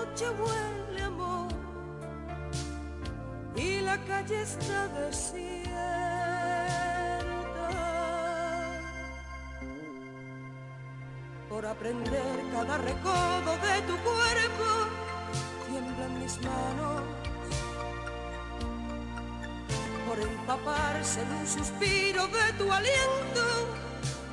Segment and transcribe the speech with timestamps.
[0.00, 1.48] noche huele amor
[3.54, 5.50] y la calle está desierta.
[11.48, 14.68] Por aprender cada recodo de tu cuerpo,
[15.66, 17.02] tiemblan mis manos.
[20.06, 23.44] Por empaparse en un suspiro de tu aliento,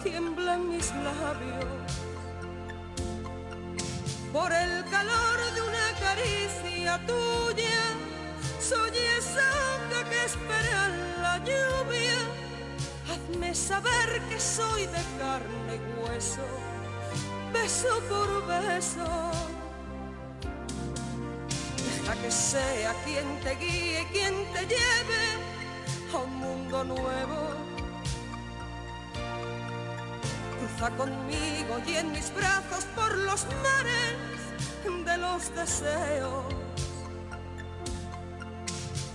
[0.03, 2.07] tiemblan mis labios
[4.37, 7.79] por el calor de una caricia tuya.
[8.59, 10.81] Soy esa hoja que espera
[11.23, 12.19] la lluvia.
[13.09, 16.45] Hazme saber que soy de carne y hueso,
[17.51, 19.09] beso por beso.
[21.87, 25.23] Deja que sea quien te guíe, quien te lleve
[26.13, 27.66] a un mundo nuevo
[30.85, 36.45] conmigo y en mis brazos por los mares de los deseos.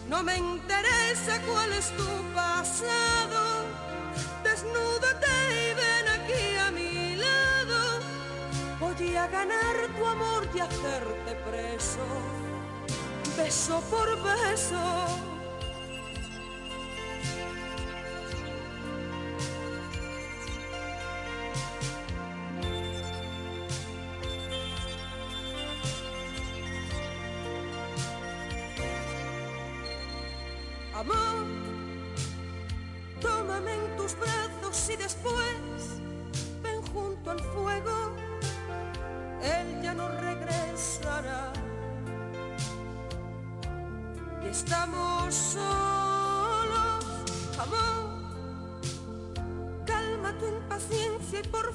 [0.09, 3.65] No me interesa cuál es tu pasado,
[4.43, 8.01] desnúdate y ven aquí a mi lado.
[8.81, 12.07] Voy a ganar tu amor y hacerte preso,
[13.37, 15.42] beso por beso.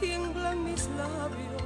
[0.00, 1.62] tiemblan mis labios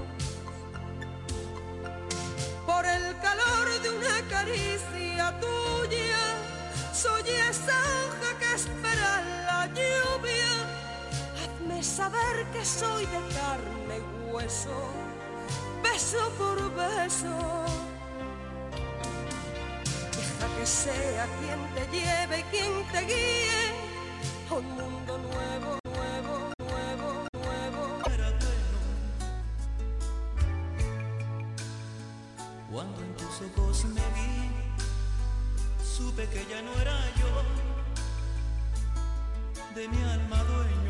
[2.67, 6.25] por el calor de una caricia tuya,
[6.93, 9.13] soy esa hoja que espera
[9.47, 10.53] la lluvia,
[11.43, 15.11] hazme saber que soy de carne y hueso
[15.83, 17.37] beso por beso.
[20.17, 23.91] Deja que sea quien te lleve, quien te guíe
[24.59, 25.09] mundo
[32.81, 34.51] cuando en tus ojos me vi,
[35.85, 37.29] supe que ya no era yo.
[39.75, 40.90] De mi alma dueño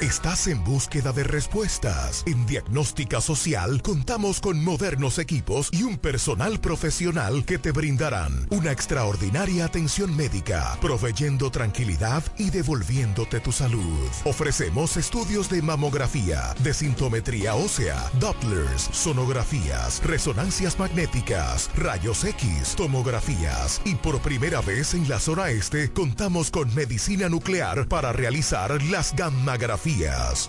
[0.00, 2.22] ¿Estás en búsqueda de respuestas?
[2.24, 8.70] En Diagnóstica Social contamos con modernos equipos y un personal profesional que te brindarán una
[8.70, 14.08] extraordinaria atención médica, proveyendo tranquilidad y devolviéndote tu salud.
[14.24, 23.96] Ofrecemos estudios de mamografía, de sintometría ósea, Dopplers, sonografías, resonancias magnéticas, rayos X, tomografías y
[23.96, 29.14] por primera vez en la zona este contamos con medicina nuclear para realizar las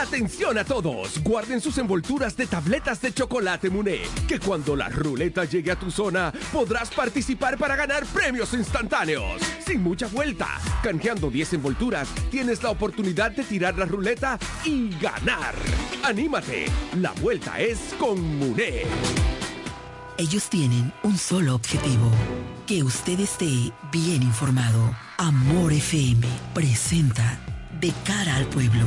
[0.00, 5.44] Atención a todos, guarden sus envolturas de tabletas de chocolate Muné, que cuando la ruleta
[5.44, 9.40] llegue a tu zona podrás participar para ganar premios instantáneos.
[9.64, 10.48] Sin mucha vuelta,
[10.82, 15.54] canjeando 10 envolturas, tienes la oportunidad de tirar la ruleta y ganar.
[16.02, 16.66] Anímate,
[16.98, 18.84] la vuelta es con Muné.
[20.16, 22.10] Ellos tienen un solo objetivo,
[22.66, 24.94] que usted esté bien informado.
[25.18, 27.38] Amor FM presenta
[27.80, 28.86] De cara al pueblo,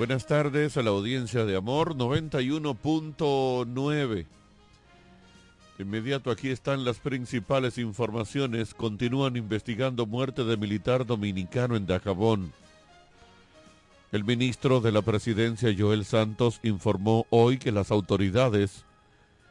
[0.00, 4.26] Buenas tardes a la audiencia de Amor 91.9.
[5.76, 8.72] De inmediato aquí están las principales informaciones.
[8.72, 12.50] Continúan investigando muerte de militar dominicano en Dajabón.
[14.10, 18.86] El ministro de la presidencia Joel Santos informó hoy que las autoridades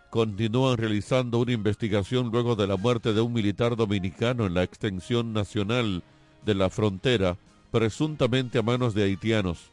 [0.09, 5.31] continúan realizando una investigación luego de la muerte de un militar dominicano en la extensión
[5.31, 6.01] nacional
[6.43, 7.37] de la frontera,
[7.69, 9.69] presuntamente a manos de haitianos.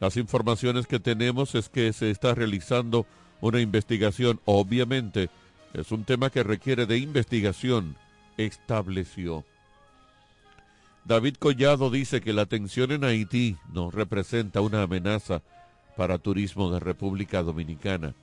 [0.00, 3.06] Las informaciones que tenemos es que se está realizando
[3.40, 4.40] una investigación.
[4.44, 5.30] Obviamente
[5.74, 7.96] es un tema que requiere de investigación,
[8.36, 9.44] estableció.
[11.04, 15.42] David Collado dice que la tensión en Haití no representa una amenaza
[15.96, 18.14] para turismo de República Dominicana.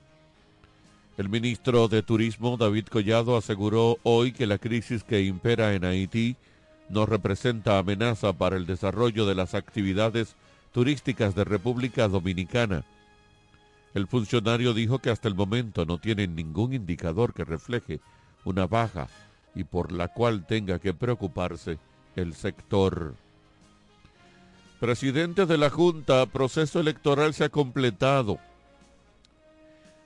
[1.18, 6.36] El ministro de Turismo, David Collado, aseguró hoy que la crisis que impera en Haití
[6.88, 10.36] no representa amenaza para el desarrollo de las actividades
[10.76, 12.84] turísticas de República Dominicana.
[13.94, 18.00] El funcionario dijo que hasta el momento no tienen ningún indicador que refleje
[18.44, 19.08] una baja
[19.54, 21.78] y por la cual tenga que preocuparse
[22.14, 23.14] el sector.
[24.78, 28.38] Presidente de la Junta, proceso electoral se ha completado.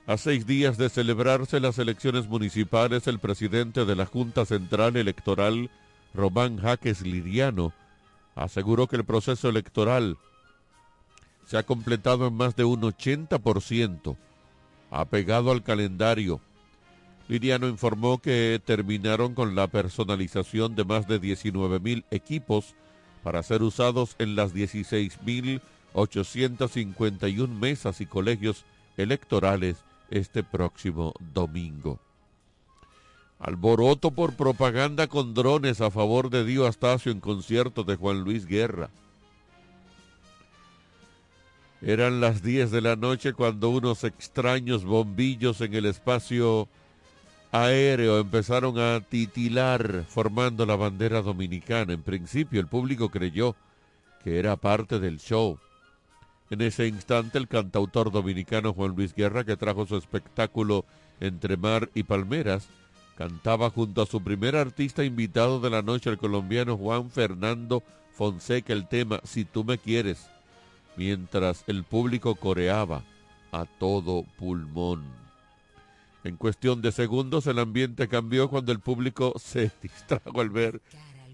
[0.07, 5.69] A seis días de celebrarse las elecciones municipales, el presidente de la Junta Central Electoral,
[6.13, 7.73] Román Jaques Liriano,
[8.35, 10.17] aseguró que el proceso electoral
[11.51, 14.15] se ha completado en más de un 80%,
[14.89, 16.39] apegado al calendario.
[17.27, 22.73] Liriano informó que terminaron con la personalización de más de 19.000 equipos
[23.21, 28.63] para ser usados en las 16.851 mesas y colegios
[28.95, 31.99] electorales este próximo domingo.
[33.39, 38.45] Alboroto por propaganda con drones a favor de Dio Astacio en concierto de Juan Luis
[38.45, 38.89] Guerra.
[41.81, 46.69] Eran las 10 de la noche cuando unos extraños bombillos en el espacio
[47.51, 51.93] aéreo empezaron a titilar formando la bandera dominicana.
[51.93, 53.55] En principio el público creyó
[54.23, 55.57] que era parte del show.
[56.51, 60.85] En ese instante el cantautor dominicano Juan Luis Guerra, que trajo su espectáculo
[61.19, 62.67] Entre Mar y Palmeras,
[63.17, 67.81] cantaba junto a su primer artista invitado de la noche, el colombiano Juan Fernando
[68.13, 70.29] Fonseca, el tema Si tú me quieres
[70.95, 73.03] mientras el público coreaba
[73.51, 75.03] a todo pulmón.
[76.23, 80.81] En cuestión de segundos el ambiente cambió cuando el público se distrajo al ver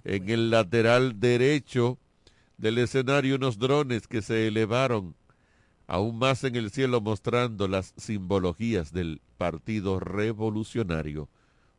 [0.04, 1.98] en el lateral derecho
[2.58, 5.16] del escenario unos drones que se elevaron
[5.86, 11.30] aún más en el cielo mostrando las simbologías del Partido Revolucionario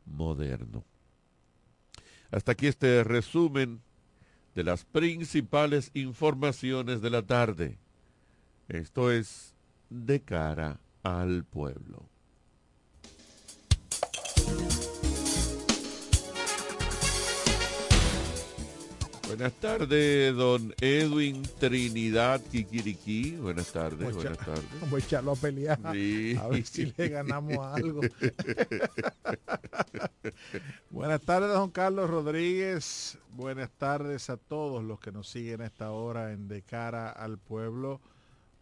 [0.06, 0.84] Moderno.
[2.30, 3.80] Hasta aquí este resumen
[4.58, 7.78] de las principales informaciones de la tarde.
[8.66, 9.54] Esto es
[9.88, 12.08] de cara al pueblo.
[19.28, 23.36] Buenas tardes, don Edwin Trinidad Kikiriki.
[23.36, 24.64] Buenas tardes, buenas tardes.
[24.80, 25.78] Vamos a echarlo a pelear.
[25.84, 28.00] A ver si le ganamos algo.
[30.90, 33.18] buenas tardes, don Carlos Rodríguez.
[33.34, 37.36] Buenas tardes a todos los que nos siguen a esta hora en De Cara al
[37.36, 38.00] Pueblo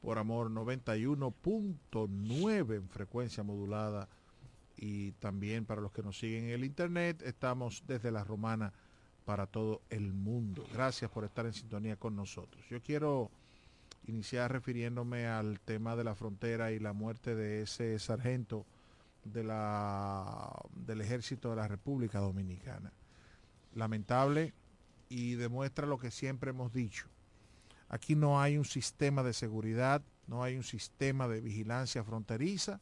[0.01, 4.09] por Amor 91.9 en frecuencia modulada
[4.77, 8.73] y también para los que nos siguen en el internet estamos desde la Romana
[9.27, 10.65] para todo el mundo.
[10.73, 12.65] Gracias por estar en sintonía con nosotros.
[12.71, 13.29] Yo quiero
[14.07, 18.65] iniciar refiriéndome al tema de la frontera y la muerte de ese sargento
[19.25, 22.93] del ejército de la República Dominicana.
[23.75, 24.55] Lamentable
[25.09, 27.07] y demuestra lo que siempre hemos dicho.
[27.89, 32.81] Aquí no hay un sistema de seguridad, no hay un sistema de vigilancia fronteriza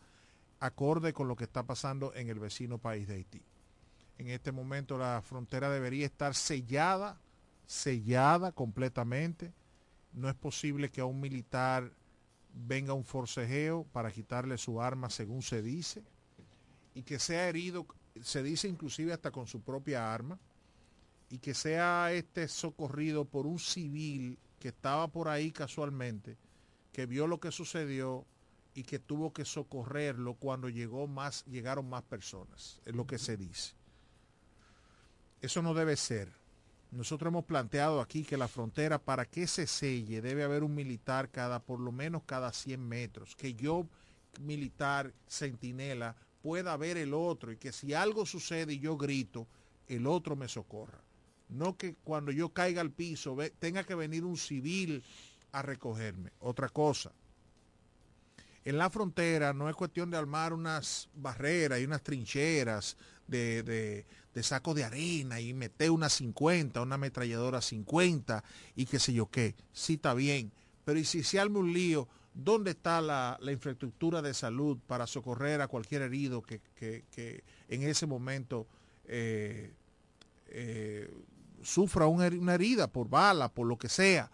[0.60, 3.42] acorde con lo que está pasando en el vecino país de Haití.
[4.18, 7.18] En este momento la frontera debería estar sellada,
[7.66, 9.52] sellada completamente.
[10.12, 11.90] No es posible que a un militar
[12.54, 16.04] venga un forcejeo para quitarle su arma según se dice
[16.94, 17.86] y que sea herido,
[18.22, 20.38] se dice inclusive hasta con su propia arma
[21.28, 26.36] y que sea este socorrido por un civil que estaba por ahí casualmente,
[26.92, 28.24] que vio lo que sucedió
[28.74, 33.36] y que tuvo que socorrerlo cuando llegó más, llegaron más personas, es lo que se
[33.36, 33.74] dice.
[35.44, 36.32] Eso no debe ser.
[36.90, 41.28] Nosotros hemos planteado aquí que la frontera para que se selle debe haber un militar
[41.28, 43.86] cada, por lo menos cada 100 metros, que yo,
[44.40, 49.46] militar, centinela, pueda ver el otro y que si algo sucede y yo grito,
[49.86, 51.02] el otro me socorra.
[51.50, 55.04] No que cuando yo caiga al piso tenga que venir un civil
[55.52, 56.32] a recogerme.
[56.40, 57.12] Otra cosa,
[58.64, 62.96] en la frontera no es cuestión de armar unas barreras y unas trincheras
[63.26, 68.42] de, de, de saco de arena y meter una 50, una ametralladora 50
[68.74, 69.54] y qué sé yo qué.
[69.72, 70.52] Sí está bien,
[70.84, 75.60] pero y si se arma un lío, ¿dónde está la, infraestructura de salud para socorrer
[75.60, 76.60] a cualquier herido que,
[77.68, 78.66] en ese momento
[79.06, 79.72] eh,
[80.48, 81.10] eh,
[81.62, 84.30] sufra una herida por bala, por lo que sea?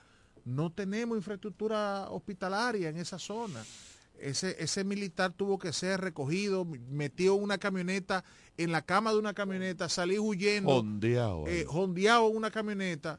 [0.47, 3.62] No tenemos infraestructura hospitalaria en esa zona.
[4.20, 8.24] Ese, militar tuvo que ser recogido, metió una camioneta
[8.58, 13.18] en la cama de una camioneta, salí huyendo, hondeado, eh, en una camioneta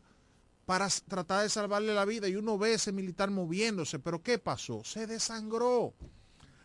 [0.65, 4.83] para tratar de salvarle la vida y uno ve ese militar moviéndose, pero ¿qué pasó?
[4.83, 5.93] Se desangró.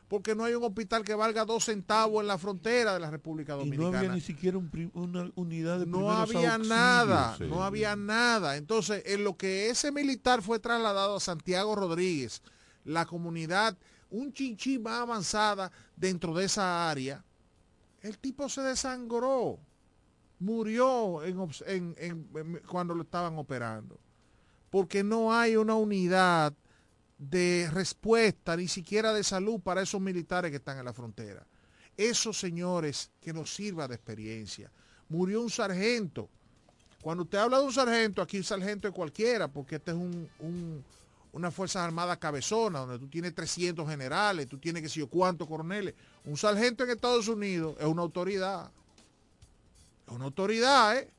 [0.09, 3.55] Porque no hay un hospital que valga dos centavos en la frontera de la República
[3.55, 3.89] Dominicana.
[3.89, 4.57] Y no había ni siquiera
[4.95, 8.57] una unidad de No había nada, no había nada.
[8.57, 12.43] Entonces, en lo que ese militar fue trasladado a Santiago Rodríguez,
[12.85, 13.77] la comunidad
[14.19, 17.25] un chinchín más avanzada dentro de esa área,
[18.03, 19.59] el tipo se desangró,
[20.39, 21.21] murió
[22.69, 23.99] cuando lo estaban operando,
[24.71, 26.55] porque no hay una unidad
[27.19, 31.47] de respuesta, ni siquiera de salud para esos militares que están en la frontera.
[31.97, 34.71] Esos señores que nos sirva de experiencia.
[35.09, 36.29] Murió un sargento.
[37.01, 40.85] Cuando usted habla de un sargento, aquí un sargento es cualquiera, porque este es un,
[41.37, 45.47] una Fuerzas Armadas cabezona, donde tú tienes 300 generales, tú tienes que sé yo cuántos
[45.47, 45.95] coroneles.
[46.25, 48.71] Un sargento en Estados Unidos es una autoridad.
[50.07, 51.11] Es una autoridad, ¿eh?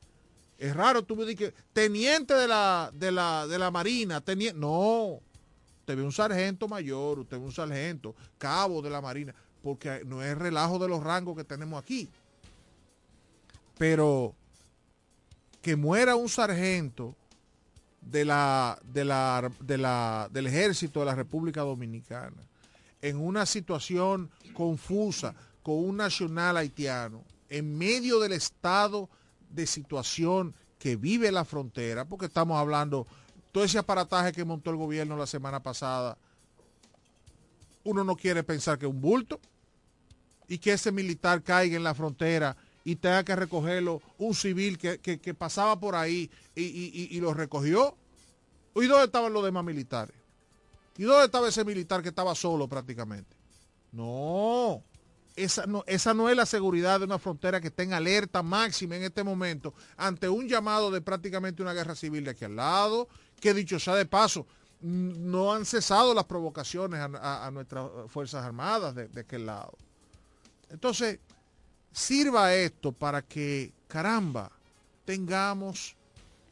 [0.58, 4.58] Es raro tú me dices, teniente de la, de la, de la Marina, teniente.
[4.58, 5.20] No,
[5.78, 9.32] usted ve un sargento mayor, usted ve un sargento, cabo de la Marina,
[9.62, 12.08] porque no es relajo de los rangos que tenemos aquí.
[13.78, 14.34] Pero
[15.62, 17.14] que muera un sargento
[18.10, 22.42] de la, de la, de la, del ejército de la República Dominicana
[23.02, 29.08] en una situación confusa con un nacional haitiano en medio del estado
[29.50, 33.06] de situación que vive la frontera, porque estamos hablando,
[33.52, 36.16] todo ese aparataje que montó el gobierno la semana pasada,
[37.84, 39.40] uno no quiere pensar que es un bulto
[40.46, 42.56] y que ese militar caiga en la frontera
[42.88, 47.94] y tenga que recogerlo un civil que, pasaba por ahí y, lo recogió.
[48.74, 50.16] ¿Y dónde estaban los demás militares?
[50.96, 53.36] ¿Y dónde estaba ese militar que estaba solo prácticamente?
[53.92, 54.82] No,
[55.36, 59.02] esa no, esa no es la seguridad de una frontera que tenga alerta máxima en
[59.02, 63.06] este momento ante un llamado de prácticamente una guerra civil de aquí al lado,
[63.38, 64.46] que dicho sea de paso,
[64.80, 69.76] no han cesado las provocaciones a, nuestras Fuerzas Armadas de, de aquel lado.
[70.70, 71.18] Entonces,
[71.92, 74.50] sirva esto para que, caramba,
[75.04, 75.96] tengamos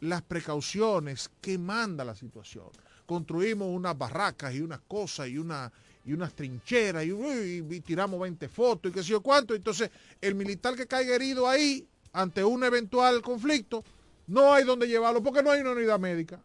[0.01, 2.69] las precauciones que manda la situación.
[3.07, 5.71] Construimos unas barracas y unas cosas y, una,
[6.07, 9.55] unas trincheras y, tiramos 20 fotos y qué sé yo cuánto.
[9.55, 13.85] Entonces, el militar que caiga herido ahí, ante un eventual conflicto,
[14.27, 16.41] no hay donde llevarlo porque no hay una unidad médica.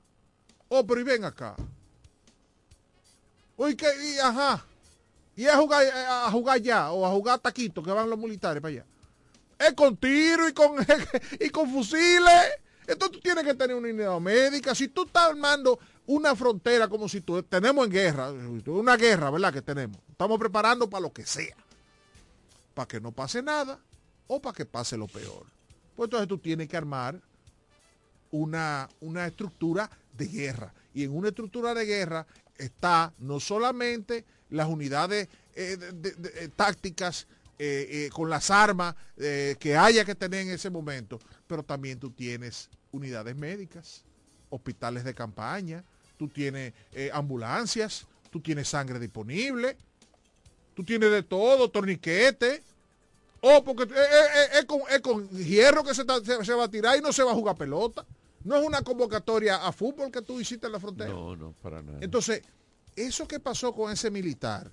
[0.70, 1.56] Oh, pero y ven acá.
[3.58, 4.66] Uy, que, y, ajá.
[5.36, 8.74] Y a jugar, a jugar ya, o a jugar taquito, que van los militares para
[8.74, 8.86] allá.
[9.58, 10.76] Es con tiro y con,
[11.40, 12.60] y con fusiles.
[12.88, 14.76] Entonces tú tienes que tener una unidad médica.
[14.76, 19.54] Si tú estás armando una frontera como si tú tenemos en guerra, una guerra, ¿verdad?
[19.54, 19.98] Que tenemos.
[20.10, 21.56] Estamos preparando para lo que sea.
[22.74, 23.80] Para que no pase nada
[24.28, 25.46] o para que pase lo peor.
[25.96, 27.22] Pues entonces tú tienes que armar
[28.32, 30.74] una, una estructura de guerra.
[30.94, 32.26] Y en una estructura de guerra
[32.58, 38.96] está no solamente las unidades eh, eh, tácticas eh, con las armas
[39.60, 44.04] que haya que tener en ese momento, pero también tú tienes unidades médicas,
[44.50, 45.84] hospitales de campaña,
[46.18, 46.74] tú tienes
[47.14, 49.78] ambulancias, tú tienes sangre disponible,
[50.74, 52.64] tú tienes de todo, torniquete,
[53.42, 56.04] o porque es, con, hierro que se,
[56.44, 58.06] se, va a tirar y no se va a jugar pelota.
[58.44, 61.12] No es una convocatoria a fútbol que tú hiciste en la frontera.
[61.12, 62.00] No, no, para nada.
[62.02, 62.42] Entonces,
[62.96, 64.72] eso que pasó con ese militar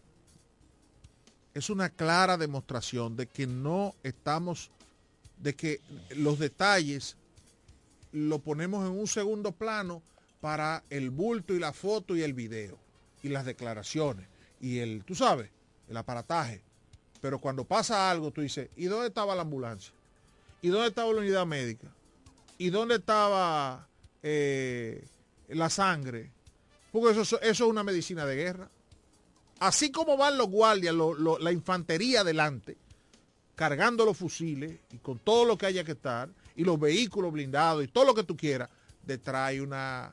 [1.54, 4.70] es una clara demostración de que no estamos,
[5.38, 7.16] de que los detalles
[8.12, 10.02] lo ponemos en un segundo plano
[10.40, 12.78] para el bulto y la foto y el video
[13.22, 14.26] y las declaraciones
[14.60, 15.50] y el, tú sabes,
[15.88, 16.62] el aparataje.
[17.20, 19.92] Pero cuando pasa algo, tú dices, ¿y dónde estaba la ambulancia?
[20.62, 21.88] ¿Y dónde estaba la unidad médica?
[22.58, 23.88] ¿Y dónde estaba
[24.22, 25.04] eh,
[25.48, 26.30] la sangre?
[26.92, 28.70] Porque eso, eso es una medicina de guerra.
[29.60, 30.94] Así como van los guardias,
[31.40, 32.76] la infantería adelante,
[33.56, 37.84] cargando los fusiles y con todo lo que haya que estar, y los vehículos blindados
[37.84, 38.68] y todo lo que tú quieras,
[39.04, 40.12] detrás hay una,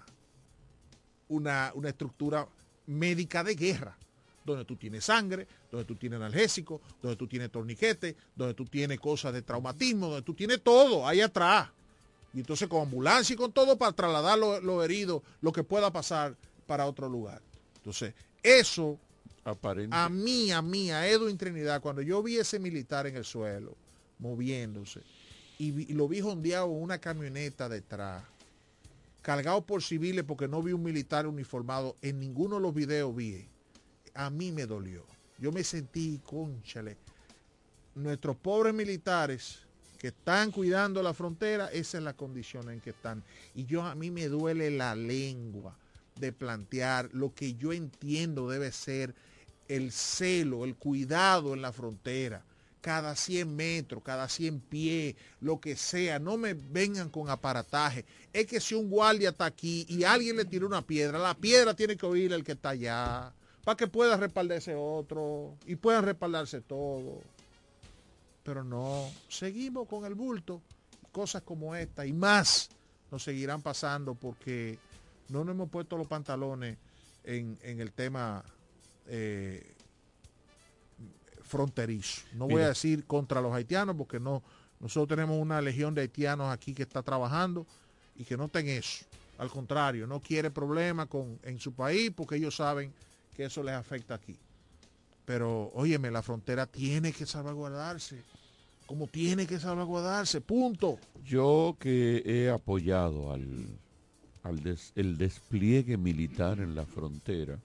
[1.28, 2.48] una, una estructura
[2.88, 3.98] médica de guerra,
[4.44, 9.00] donde tú tienes sangre, donde tú tienes analgésico, donde tú tienes torniquete, donde tú tienes
[9.00, 11.70] cosas de traumatismo, donde tú tienes todo ahí atrás.
[12.34, 15.92] Y entonces con ambulancia y con todo para trasladar los lo heridos, lo que pueda
[15.92, 17.42] pasar para otro lugar.
[17.78, 19.00] Entonces, eso
[19.92, 23.78] a mí, a mí, a Edwin Trinidad, cuando yo vi ese militar en el suelo,
[24.18, 25.02] moviéndose,
[25.60, 28.24] y, lo vi jondeado en una camioneta detrás,
[29.22, 33.48] cargado por civiles porque no vi un militar uniformado, en ninguno de los videos vi,
[34.16, 35.06] a mí me dolió.
[35.38, 36.98] Yo me sentí, conchale,
[37.94, 39.60] nuestros pobres militares
[40.00, 43.24] que están cuidando la frontera, esa es la condición en que están.
[43.54, 45.78] Y yo a mí me duele la lengua
[46.20, 49.16] de plantear lo que yo entiendo debe ser
[49.68, 52.44] el celo, el cuidado en la frontera,
[52.82, 58.06] cada 100 metros, cada 100 pies, lo que sea, no me vengan con aparataje.
[58.32, 61.74] Es que si un guardia está aquí y alguien le tira una piedra, la piedra
[61.74, 66.62] tiene que oír el que está allá, para que pueda respaldarse otro y puedan respaldarse
[66.62, 67.22] todo.
[68.44, 70.62] Pero no, seguimos con el bulto,
[71.12, 72.70] cosas como esta y más
[73.10, 74.78] nos seguirán pasando porque
[75.30, 76.78] no nos hemos puesto los pantalones
[77.24, 78.44] en, en el tema
[79.08, 79.76] eh,
[81.44, 82.24] fronterizo.
[82.34, 84.44] No voy a decir contra los haitianos porque no,
[84.80, 87.66] nosotros tenemos una legión de haitianos aquí que está trabajando
[88.16, 89.06] y que no ten eso.
[89.38, 92.94] Al contrario, no quiere problemas con, en su país porque ellos saben
[93.36, 94.38] que eso les afecta aquí.
[95.26, 98.22] Pero, óyeme, la frontera tiene que salvaguardarse.
[98.86, 101.00] Como tiene que salvaguardarse, punto.
[101.24, 103.80] Yo que he apoyado al,
[104.46, 107.58] al des- el despliegue militar en la frontera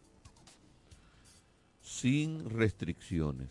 [1.82, 3.50] sin restricciones.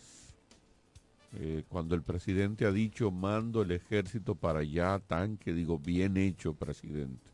[1.34, 6.54] Eh, cuando el presidente ha dicho mando el ejército para allá, tanque, digo, bien hecho,
[6.54, 7.30] presidente.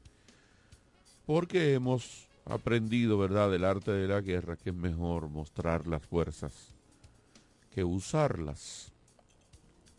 [1.25, 6.53] Porque hemos aprendido, ¿verdad?, del arte de la guerra, que es mejor mostrar las fuerzas
[7.75, 8.93] que usarlas.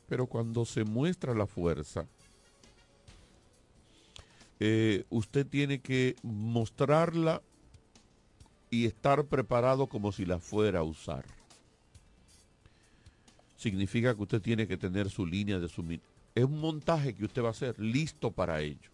[0.08, 2.06] Pero cuando se muestra la fuerza,
[4.60, 7.42] eh, usted tiene que mostrarla
[8.70, 11.26] y estar preparado como si la fuera a usar.
[13.56, 16.10] Significa que usted tiene que tener su línea de suministro.
[16.36, 18.92] Es un montaje que usted va a hacer listo para ello.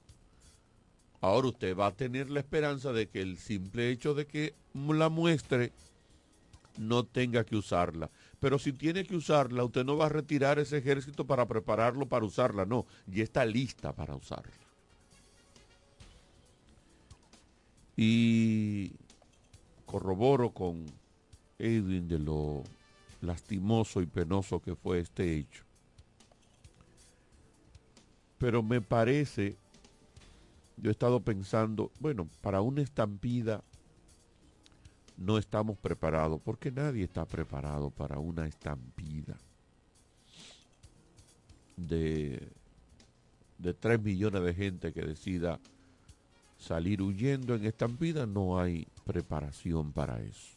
[1.19, 5.09] Ahora usted va a tener la esperanza de que el simple hecho de que la
[5.09, 5.71] muestre
[6.77, 8.09] no tenga que usarla.
[8.39, 12.25] Pero si tiene que usarla, usted no va a retirar ese ejército para prepararlo para
[12.25, 14.62] usarla, no, ya está lista para usarla.
[17.95, 18.91] Y
[19.85, 20.85] corroboro con
[21.59, 22.63] Edwin de lo
[23.21, 25.63] lastimoso y penoso que fue este hecho.
[28.37, 29.55] Pero me parece,
[30.77, 33.63] yo he estado pensando, bueno, para una estampida
[35.17, 39.37] no estamos preparados, porque nadie está preparado para una estampida
[41.77, 42.49] de,
[43.57, 45.59] de 3 millones de gente que decida
[46.63, 50.55] salir huyendo en estampida, no hay preparación para eso.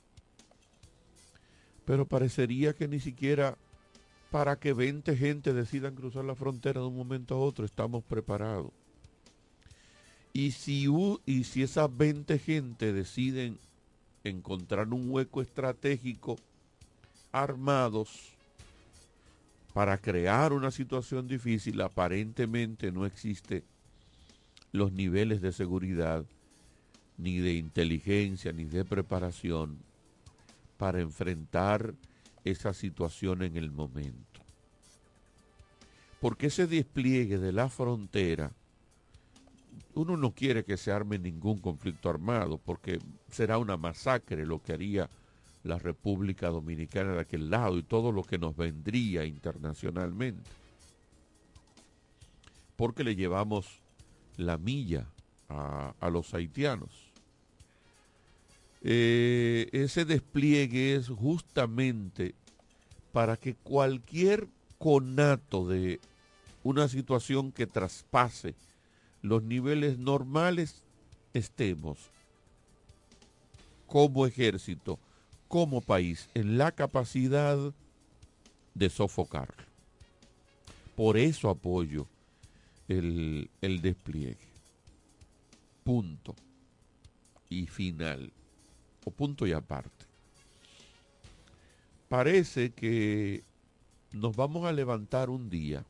[1.85, 3.57] Pero parecería que ni siquiera
[4.31, 8.71] para que 20 gente decidan cruzar la frontera de un momento a otro estamos preparados.
[10.33, 10.87] Y si,
[11.25, 13.59] y si esas 20 gente deciden
[14.23, 16.37] encontrar un hueco estratégico
[17.33, 18.33] armados
[19.73, 23.64] para crear una situación difícil, aparentemente no existe
[24.77, 26.25] los niveles de seguridad,
[27.19, 29.79] ni de inteligencia, ni de preparación
[30.77, 31.95] para enfrentar
[32.45, 34.41] esa situación en el momento.
[36.21, 38.53] Porque ese despliegue de la frontera,
[39.95, 42.99] uno no quiere que se arme ningún conflicto armado, porque
[43.31, 45.09] será una masacre lo que haría
[45.65, 50.49] la República Dominicana de aquel lado y todo lo que nos vendría internacionalmente.
[52.77, 53.81] Porque le llevamos
[54.37, 55.07] la milla
[55.49, 56.90] a, los haitianos.
[58.83, 62.35] Eh, ese despliegue es justamente
[63.12, 66.01] para que cualquier conato de
[66.62, 68.55] una situación que traspase
[69.22, 70.83] los niveles normales
[71.33, 71.99] estemos
[73.87, 74.99] como ejército,
[75.49, 77.57] como país, en la capacidad
[78.75, 79.64] de sofocarlo.
[80.96, 82.07] Por eso apoyo
[82.88, 84.49] el, el despliegue.
[85.85, 86.35] Punto.
[87.49, 88.33] Y final.
[89.05, 90.07] O punto y aparte.
[92.09, 93.44] Parece que
[94.12, 95.85] nos vamos a levantar un día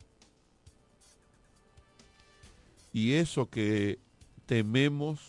[2.96, 3.98] y eso que
[4.46, 5.20] tememos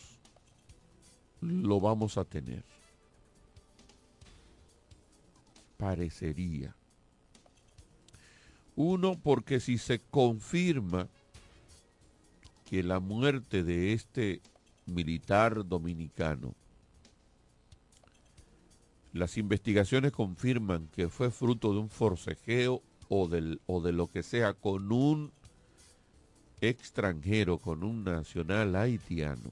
[1.41, 2.63] lo vamos a tener.
[5.75, 6.73] Parecería.
[8.77, 11.09] Uno, porque si se confirma
[12.69, 14.41] que la muerte de este
[14.85, 16.53] militar dominicano,
[19.13, 24.21] las investigaciones confirman que fue fruto de un forcejeo o, del, o de lo que
[24.21, 25.31] sea con un
[26.59, 29.51] extranjero, con un nacional haitiano,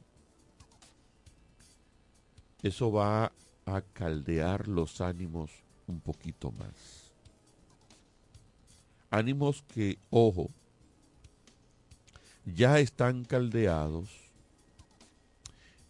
[2.63, 3.31] eso va
[3.65, 5.51] a caldear los ánimos
[5.87, 7.13] un poquito más.
[9.09, 10.49] Ánimos que, ojo,
[12.45, 14.09] ya están caldeados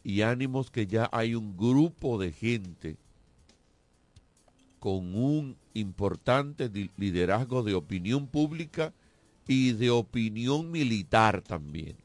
[0.04, 2.98] y ánimos que ya hay un grupo de gente
[4.80, 8.94] con un importante liderazgo de opinión pública
[9.48, 11.96] y de opinión militar también.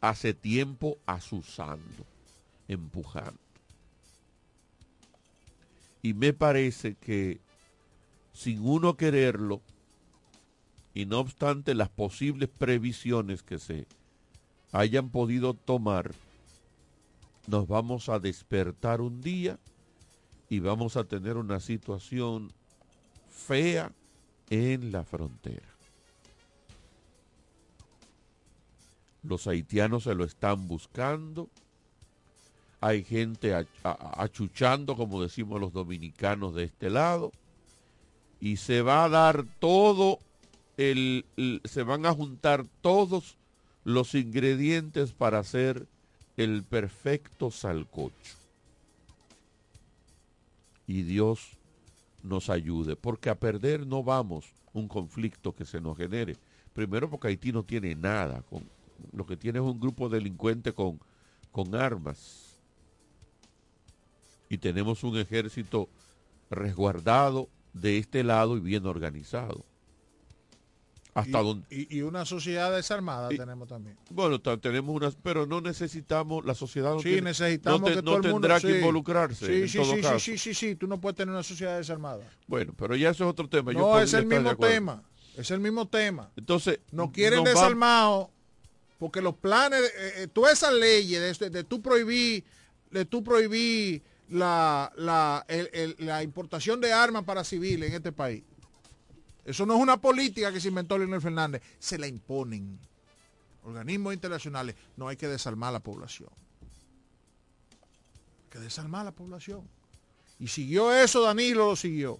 [0.00, 2.04] Hace tiempo asusando,
[2.68, 3.40] empujando.
[6.02, 7.40] Y me parece que
[8.34, 9.62] sin uno quererlo,
[10.94, 13.86] y no obstante las posibles previsiones que se
[14.72, 16.12] hayan podido tomar,
[17.46, 19.58] nos vamos a despertar un día
[20.48, 22.52] y vamos a tener una situación
[23.30, 23.92] fea
[24.50, 25.66] en la frontera.
[29.22, 31.48] Los haitianos se lo están buscando.
[32.80, 37.30] Hay gente achuchando, como decimos los dominicanos de este lado.
[38.40, 40.18] Y se va a dar todo,
[40.76, 41.24] el,
[41.64, 43.36] se van a juntar todos
[43.84, 45.86] los ingredientes para hacer
[46.36, 48.36] el perfecto salcocho.
[50.86, 51.58] Y Dios
[52.22, 56.36] nos ayude, porque a perder no vamos un conflicto que se nos genere.
[56.72, 58.68] Primero porque Haití no tiene nada, con,
[59.12, 60.98] lo que tiene es un grupo delincuente con,
[61.50, 62.56] con armas.
[64.48, 65.88] Y tenemos un ejército
[66.50, 69.64] resguardado de este lado y bien organizado.
[71.14, 71.66] Hasta y, donde...
[71.70, 73.96] y- y una sociedad desarmada Y- tenemos también.
[74.10, 77.96] Bueno, tenemos unas, pero no necesitamos, la sociedad no, Sí, tiene- necesitamos no, te- que
[77.96, 78.78] no todo el mundo tendrá que sí.
[78.78, 82.24] involucrarse Sí, sí, sí, sí, sí, sí, sí, tú no puedes tener una sociedad desarmada.
[82.46, 83.72] Bueno, pero ya eso es otro tema.
[83.72, 85.02] No, es el mismo tema.
[85.36, 86.30] Es el mismo tema.
[86.36, 88.28] Entonces, No quieren desarmados
[88.98, 92.44] porque los planes, eh, eh, todas esas leyes de, de tú prohibir,
[92.90, 98.12] de tú prohibir la, la, el- el- la importación de armas para civiles en este
[98.12, 98.42] país.
[99.44, 102.78] Eso no es una política que se inventó Leonel Fernández, se la imponen.
[103.64, 106.30] Organismos internacionales, no hay que desarmar a la población.
[108.42, 109.68] Hay que desarmar a la población.
[110.38, 112.18] Y siguió eso, Danilo lo siguió.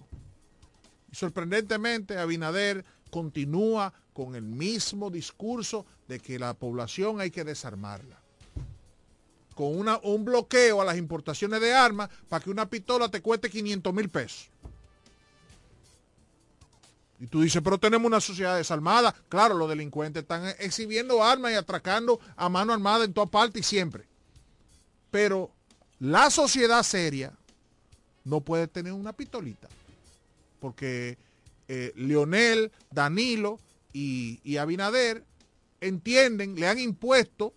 [1.11, 8.19] Y sorprendentemente, Abinader continúa con el mismo discurso de que la población hay que desarmarla.
[9.55, 13.93] Con un bloqueo a las importaciones de armas para que una pistola te cueste 500
[13.93, 14.49] mil pesos.
[17.23, 19.15] Y tú dices, pero tenemos una sociedad desarmada.
[19.29, 23.63] Claro, los delincuentes están exhibiendo armas y atracando a mano armada en toda parte y
[23.63, 24.03] siempre.
[25.09, 25.49] Pero
[25.99, 27.31] la sociedad seria
[28.25, 29.69] no puede tener una pistolita.
[30.59, 31.17] Porque
[31.69, 33.57] eh, Leonel, Danilo
[33.93, 35.23] y, y Abinader
[35.79, 37.53] entienden, le han impuesto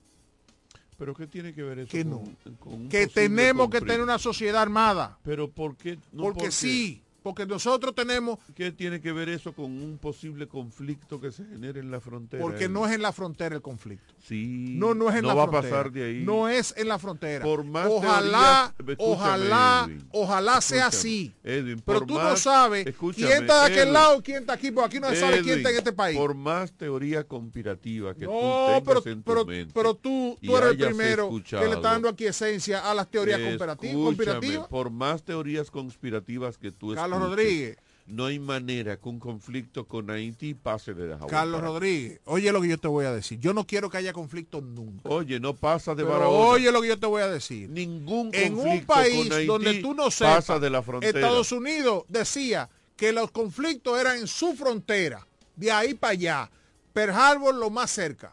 [0.97, 4.21] Pero ¿qué tiene que ver eso que con, no, con que tenemos que tener una
[4.21, 5.19] sociedad armada.
[5.25, 5.99] Pero ¿por qué?
[6.13, 10.47] no porque porque- sí, porque nosotros tenemos, ¿Qué tiene que ver eso con un posible
[10.47, 12.41] conflicto que se genere en la frontera?
[12.41, 14.15] porque no es en la frontera el conflicto.
[14.25, 14.75] Sí.
[14.79, 15.69] No, no es en no la va frontera.
[15.69, 16.23] a pasar de ahí.
[16.25, 17.45] No es en la frontera.
[17.45, 20.09] Por más ojalá, teorías- ojalá, Edwin.
[20.13, 21.35] ojalá sea así.
[21.43, 22.85] Edwin, Pero tú no sabes
[23.17, 23.93] quién está de aquel Edwin.
[23.93, 26.17] lado, quién está aquí, porque aquí no se sabe quién está en este país.
[26.17, 30.39] Por más teoría conspirativa que No, tú tengas pero, en tu pero, mente pero tú,
[30.41, 34.69] tú eres el primero que le está dando aquí esencia a las teorías conspirativas.
[34.69, 37.77] Por más teorías conspirativas que tú Carlos escuches, Rodríguez.
[38.07, 41.29] No hay manera que un conflicto con Haití pase de Dajabón.
[41.29, 43.41] Carlos Rodríguez, oye lo que yo te voy a decir.
[43.41, 45.09] Yo no quiero que haya conflicto nunca.
[45.09, 46.39] Oye, no pasa de Pero Barahona.
[46.39, 47.69] oye lo que yo te voy a decir.
[47.69, 51.19] Ningún En un conflicto país con Haití donde tú no sepas, pasa de la frontera.
[51.19, 55.27] Estados Unidos decía que los conflictos eran en su frontera,
[55.57, 56.51] de ahí para allá.
[56.93, 58.33] Pearl Harbor lo más cerca.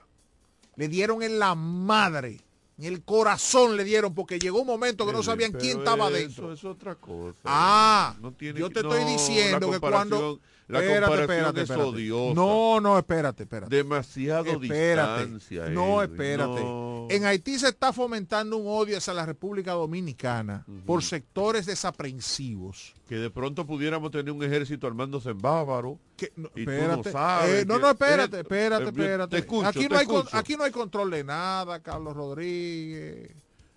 [0.76, 2.40] Le dieron en la madre,
[2.78, 6.18] en el corazón le dieron, porque llegó un momento que no sabían quién estaba eso
[6.18, 6.54] dentro.
[6.54, 7.40] es otra cosa.
[7.46, 10.40] Ah, No tiene yo te estoy diciendo que cuando...
[10.68, 11.90] La Espérate, comparación espérate, es espérate.
[11.90, 12.34] odiosa.
[12.36, 13.76] No, no, espérate, espérate.
[13.76, 15.26] Demasiado Espérate.
[15.28, 15.70] distancia.
[15.70, 16.62] No, Edwin, espérate.
[16.62, 17.08] no.
[17.10, 22.94] En Haití se está fomentando un odio hacia la República Dominicana por sectores desaprensivos.
[23.08, 26.00] Que de pronto pudiéramos tener un ejército armándose en bávaro.
[26.16, 27.04] Que, no, y tú espérate.
[27.10, 27.50] no sabes.
[27.62, 29.32] Eh, no, que- no, espérate, eh, espérate, eh, espérate.
[29.32, 30.38] Te escucho, aquí, te no hay, con- escucho.
[30.38, 33.32] aquí no hay control de nada, Carlos Rodríguez.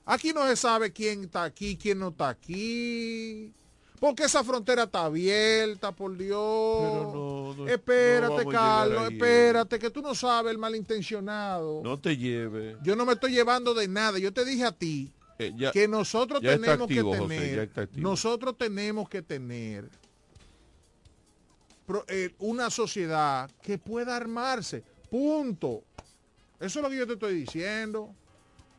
[0.05, 3.53] Aquí no se sabe quién está aquí, quién no está aquí.
[4.01, 6.79] Porque esa frontera está abierta, por Dios.
[6.81, 11.81] Pero no, no- espérate, no Carlos, espérate, que tú no sabes el malintencionado.
[11.83, 12.77] No te lleve.
[12.83, 14.19] Yo no me estoy llevando de nada.
[14.19, 18.57] Yo te dije a ti Eh, ya- que nosotros ya tenemos activo, que tener, nosotros
[18.59, 19.89] tenemos que tener
[22.09, 24.83] eh, una sociedad que pueda armarse.
[25.11, 25.83] Punto.
[26.59, 28.15] Eso es lo que yo te estoy diciendo.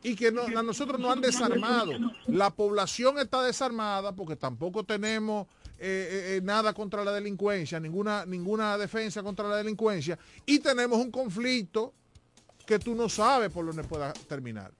[0.02, 1.92] Y que a nosotros nos han desarmado.
[2.26, 5.46] La población está desarmada porque tampoco tenemos
[5.80, 10.18] eh, eh, eh, nada contra la delincuencia, ninguna, ninguna defensa contra la delincuencia.
[10.44, 11.94] Y tenemos un conflicto
[12.66, 14.72] que tú no sabes por dónde pueda terminar.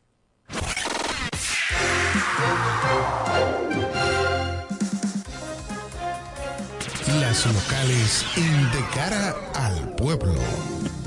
[7.20, 10.97] Las locales De Cara al Pueblo.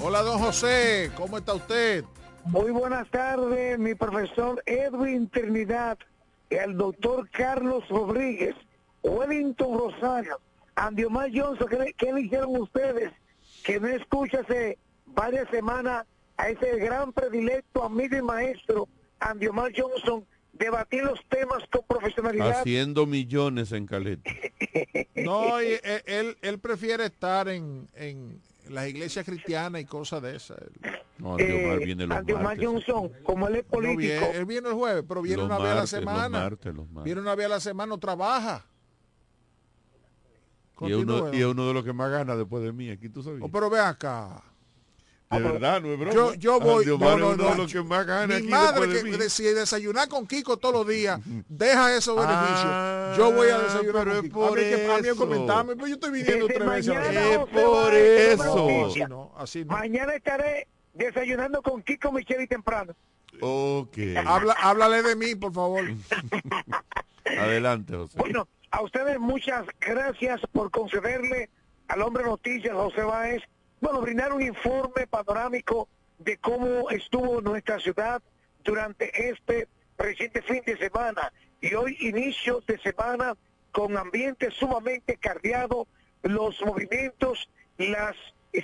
[0.00, 2.04] Hola, don José, ¿cómo está usted?
[2.44, 5.98] Muy buenas tardes, mi profesor Edwin Trinidad,
[6.50, 8.54] el doctor Carlos Rodríguez,
[9.02, 10.40] Wellington Rosario,
[10.76, 13.12] Andiomar Johnson, ¿qué, le- qué le hicieron ustedes?
[13.64, 16.06] Que no escucha hace varias semanas
[16.36, 22.60] a ese gran predilecto amigo y maestro Andiomar Johnson debatir los temas con profesionalidad.
[22.60, 24.30] Haciendo millones en Caleta.
[25.16, 30.58] No, él, él, él prefiere estar en, en las iglesias cristianas y cosas de esas.
[31.18, 32.66] No, Andiomar Eh, viene los Andiomar martes.
[32.66, 35.58] Johnson, como él es No político, viene- él viene el jueves, pero viene Los una
[35.58, 36.28] vez a la los semana.
[36.28, 37.04] martes, los martes.
[37.04, 38.64] Viene una vez a la semana, no trabaja.
[40.80, 42.88] Y es, uno, Continúe, y es uno de los que más gana después de mí.
[42.90, 43.40] Aquí tú sabes.
[43.42, 44.42] Oh, pero ve acá.
[45.30, 46.14] De verdad, no es broma.
[46.14, 46.78] Yo, yo voy.
[46.84, 47.62] Andiomar no, no, es no.
[47.62, 49.10] los que más gana Mi aquí madre, que mí.
[49.10, 53.18] de- si desayunar con Kiko todos los días, deja esos Ah, beneficios.
[53.18, 54.40] Yo voy a desayunar pero con es Kiko.
[54.42, 55.16] A mí, por que, a mí eso.
[55.16, 57.36] comentarme, pero yo estoy viniendo Desde tres veces a.
[57.38, 58.86] José por eso.
[58.86, 59.72] Así no, así no.
[59.72, 62.94] Mañana estaré desayunando con Kiko Micheli temprano.
[63.40, 63.98] Ok.
[64.24, 65.84] Habla, háblale de mí, por favor.
[67.24, 68.18] Adelante, José.
[68.18, 71.50] Bueno, a ustedes muchas gracias por concederle
[71.88, 73.42] al hombre noticias, José Báez,
[73.80, 75.88] bueno, brindar un informe panorámico
[76.18, 78.22] de cómo estuvo nuestra ciudad
[78.64, 83.36] durante este reciente fin de semana y hoy inicio de semana
[83.72, 85.86] con ambiente sumamente cardeado,
[86.22, 88.16] los movimientos, las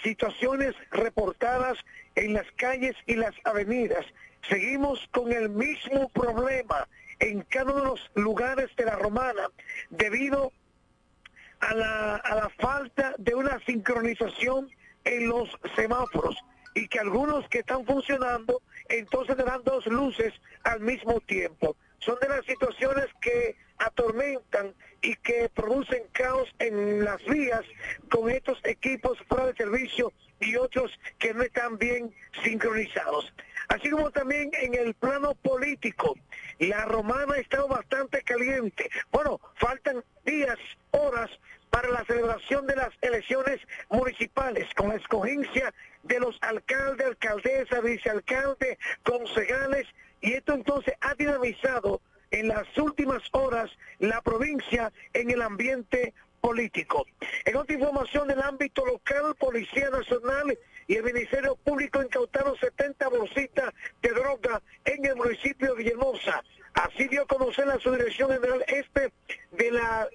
[0.03, 1.79] situaciones reportadas
[2.17, 4.05] en las calles y las avenidas.
[4.49, 6.89] Seguimos con el mismo problema
[7.21, 9.49] en cada uno de los lugares de la romana
[9.91, 10.53] debido
[11.61, 14.71] a la, a la falta de una sincronización
[15.05, 16.37] en los semáforos
[16.75, 20.33] y que algunos que están funcionando entonces le dan dos luces
[20.65, 21.77] al mismo tiempo.
[21.99, 27.63] Son de las situaciones que atormentan y que producen caos en las vías
[28.11, 33.33] con estos equipos fuera de servicio y otros que no están bien sincronizados.
[33.69, 36.15] Así como también en el plano político,
[36.59, 38.91] la romana ha estado bastante caliente.
[39.11, 40.59] Bueno, faltan días,
[40.91, 41.31] horas
[41.75, 43.59] para la celebración de las elecciones
[43.91, 49.85] municipales, con la escogencia de los alcaldes, alcaldesas, vicealcalde, concejales,
[50.21, 57.07] y esto entonces ha dinamizado en las últimas horas la provincia en el ambiente político.
[57.45, 60.57] En otra información del ámbito local, Policía Nacional
[60.87, 66.41] y el Ministerio Público incautaron 70 bolsitas de droga en el municipio de Villahermosa.
[66.75, 69.13] Así dio a conocer la Subdirección General Este
[69.51, 70.09] de la,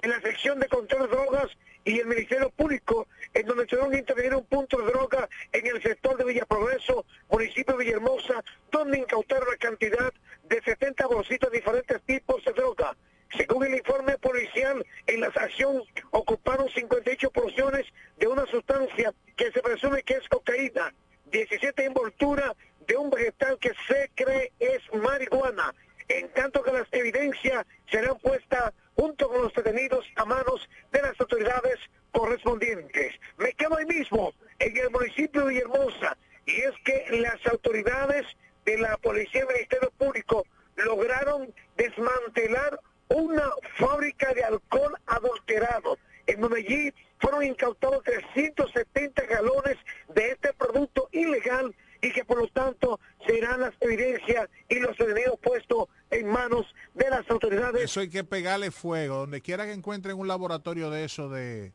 [0.00, 1.48] de la sección de control de drogas
[1.84, 5.80] y el Ministerio Público, en donde tuvieron que intervenir un punto de droga en el
[5.82, 10.12] sector de Villa Progreso, municipio de Villahermosa, donde incautaron la cantidad
[10.48, 12.96] de 70 bolsitas de diferentes tipos de droga.
[13.36, 17.86] Según el informe policial, en la acción ocuparon 58 porciones
[18.18, 20.92] de una sustancia que se presume que es cocaína,
[21.30, 22.52] 17 envolturas
[22.86, 25.74] de un vegetal que se cree es marihuana,
[26.08, 31.20] en tanto que las evidencias serán puestas junto con los detenidos a manos de las
[31.20, 31.78] autoridades
[32.10, 33.14] correspondientes.
[33.36, 36.16] Me quedo ahí mismo, en el municipio de Villahermosa,
[36.46, 38.26] y es que las autoridades
[38.64, 40.44] de la Policía y Ministerio Público
[40.76, 43.44] lograron desmantelar una
[43.76, 45.98] fábrica de alcohol adulterado.
[46.26, 49.76] En donde fueron incautados 370 galones
[50.14, 55.38] de este producto ilegal y que por lo tanto serán las evidencias y los detenidos
[55.42, 57.82] puestos en manos de las autoridades.
[57.82, 59.18] Eso hay que pegarle fuego.
[59.18, 61.72] Donde quiera que encuentren un laboratorio de eso de,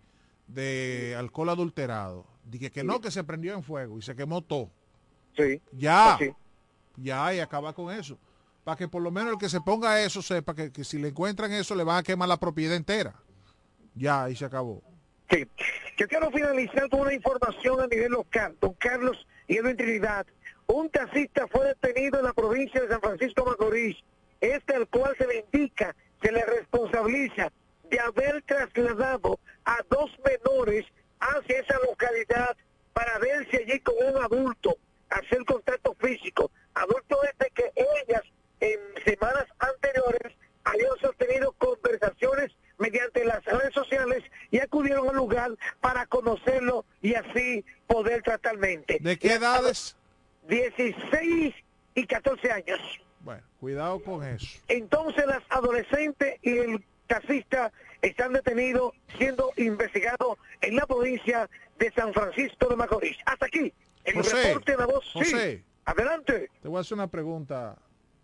[0.47, 2.25] de alcohol adulterado.
[2.45, 4.71] Dije que no, que se prendió en fuego y se quemó todo.
[5.35, 5.61] Sí.
[5.71, 6.17] Ya.
[6.19, 6.31] Sí.
[6.97, 8.17] Ya, y acaba con eso.
[8.63, 11.09] Para que por lo menos el que se ponga eso sepa que, que si le
[11.09, 13.15] encuentran eso le van a quemar la propiedad entera.
[13.95, 14.83] Ya, y se acabó.
[15.29, 15.47] Sí.
[15.97, 18.55] Yo quiero finalizar con una información a nivel local.
[18.59, 20.25] Don Carlos y Edwin Trinidad.
[20.67, 23.97] Un taxista fue detenido en la provincia de San Francisco Macorís.
[24.39, 25.93] Este al cual se le indica,
[26.23, 27.51] se le responsabiliza
[27.89, 30.85] de haber trasladado a dos menores
[31.19, 32.55] hacia esa localidad
[32.93, 34.77] para verse allí con un adulto,
[35.09, 36.49] hacer contacto físico.
[36.73, 38.23] Adulto este que ellas
[38.61, 40.33] en semanas anteriores
[40.63, 47.63] habían sostenido conversaciones mediante las redes sociales y acudieron al lugar para conocerlo y así
[47.87, 48.97] poder tratar mente.
[48.99, 49.95] ¿De qué edades?
[50.49, 51.53] 16
[51.93, 52.79] y 14 años.
[53.21, 54.59] Bueno, cuidado con eso.
[54.67, 57.71] Entonces las adolescentes y el taxista
[58.01, 63.17] están detenidos siendo investigados en la provincia de San Francisco de Macorís.
[63.25, 63.71] Hasta aquí,
[64.05, 65.05] el José, reporte de la voz.
[65.23, 65.63] Sí.
[65.85, 66.49] Adelante.
[66.61, 67.77] Te voy a hacer una pregunta.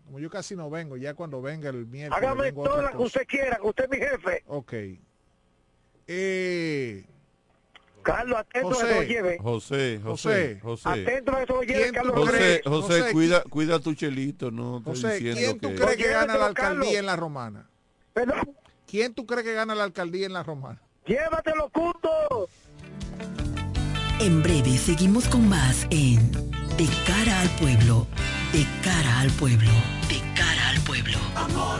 [0.07, 2.25] Como yo casi no vengo, ya cuando venga el miércoles.
[2.25, 4.43] Hágame toda la que usted quiera, que usted es mi jefe.
[4.47, 4.73] Ok.
[6.07, 7.05] Eh,
[8.01, 8.95] Carlos, atento a que José.
[8.95, 9.37] lo lleve.
[9.37, 10.89] José, José, José.
[10.89, 12.29] Atento a que lo lleve, ¿Quién tú Carlos.
[12.31, 12.61] crees?
[12.63, 12.69] José.
[12.69, 15.75] José, José, cuida, cuida tu chelito, no estoy José, diciendo ¿quién tú que...
[15.75, 16.77] crees que gana la Carlos.
[16.77, 17.69] alcaldía en la romana?
[18.13, 18.55] Perdón,
[18.87, 20.81] ¿Quién tú crees que gana la alcaldía en la romana?
[21.05, 22.47] llévatelo, Cundo.
[24.21, 26.31] En breve seguimos con más en
[26.77, 28.07] De cara al pueblo,
[28.51, 29.71] de cara al pueblo,
[30.07, 31.17] de cara al pueblo.
[31.35, 31.79] Amor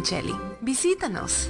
[0.61, 1.49] Visítanos.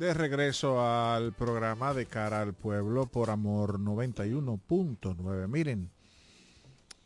[0.00, 5.46] De regreso al programa de cara al pueblo por Amor 91.9.
[5.46, 5.90] Miren,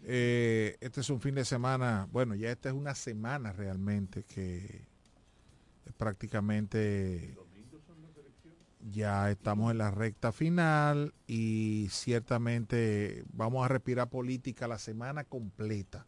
[0.05, 4.87] eh, este es un fin de semana, bueno, ya esta es una semana realmente que
[5.99, 7.37] prácticamente
[8.93, 16.07] ya estamos en la recta final y ciertamente vamos a respirar política la semana completa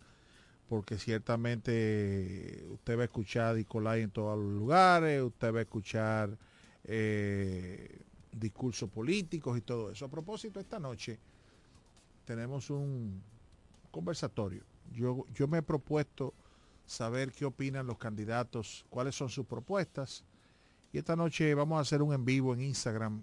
[0.68, 5.62] porque ciertamente usted va a escuchar a Nicolai en todos los lugares, usted va a
[5.62, 6.38] escuchar
[6.88, 8.00] eh,
[8.32, 10.04] discursos políticos y todo eso.
[10.04, 11.18] A propósito, esta noche
[12.24, 13.22] tenemos un
[13.90, 14.62] conversatorio.
[14.92, 16.32] Yo, yo me he propuesto
[16.86, 20.24] saber qué opinan los candidatos, cuáles son sus propuestas.
[20.92, 23.22] Y esta noche vamos a hacer un en vivo en Instagram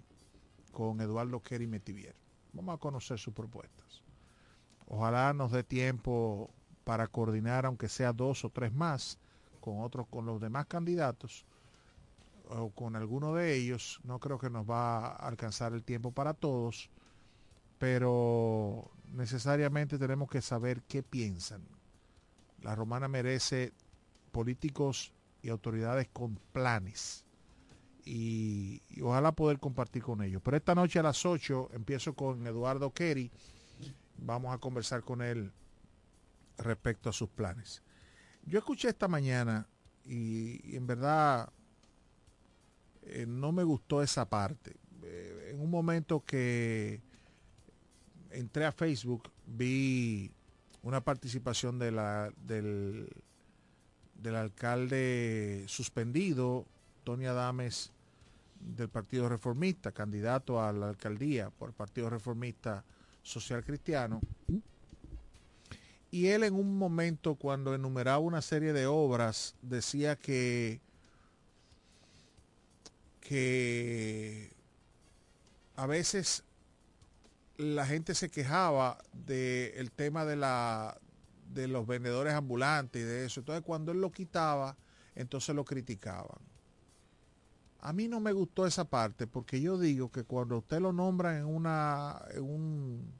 [0.70, 2.14] con Eduardo Kerry Metivier.
[2.52, 4.02] Vamos a conocer sus propuestas.
[4.86, 6.50] Ojalá nos dé tiempo
[6.84, 9.18] para coordinar, aunque sea dos o tres más,
[9.60, 11.46] con otros, con los demás candidatos
[12.48, 14.00] o con alguno de ellos.
[14.04, 16.90] No creo que nos va a alcanzar el tiempo para todos,
[17.78, 21.62] pero necesariamente tenemos que saber qué piensan.
[22.60, 23.72] La romana merece
[24.32, 27.24] políticos y autoridades con planes
[28.04, 30.42] y, ojalá poder compartir con ellos.
[30.44, 33.30] Pero esta noche a las 8 empiezo con Eduardo Kerry.
[34.18, 35.52] Vamos a conversar con él
[36.58, 37.82] respecto a sus planes.
[38.44, 39.66] Yo escuché esta mañana
[40.04, 41.50] y en verdad
[43.06, 44.76] eh, no me gustó esa parte.
[45.02, 47.00] Eh, en un momento que
[48.30, 50.30] entré a Facebook vi
[50.82, 53.08] una participación de la, del,
[54.14, 56.66] del alcalde suspendido,
[57.04, 57.92] Tony Adames,
[58.60, 62.84] del Partido Reformista, candidato a la alcaldía por el Partido Reformista
[63.22, 64.20] Social Cristiano.
[66.10, 70.80] Y él en un momento, cuando enumeraba una serie de obras, decía que,
[73.24, 74.54] que
[75.76, 76.44] a veces
[77.56, 81.00] la gente se quejaba del tema de, la,
[81.52, 83.40] de los vendedores ambulantes y de eso.
[83.40, 84.76] Entonces cuando él lo quitaba,
[85.16, 86.38] entonces lo criticaban.
[87.80, 91.38] A mí no me gustó esa parte porque yo digo que cuando usted lo nombra
[91.38, 93.12] en una, en un,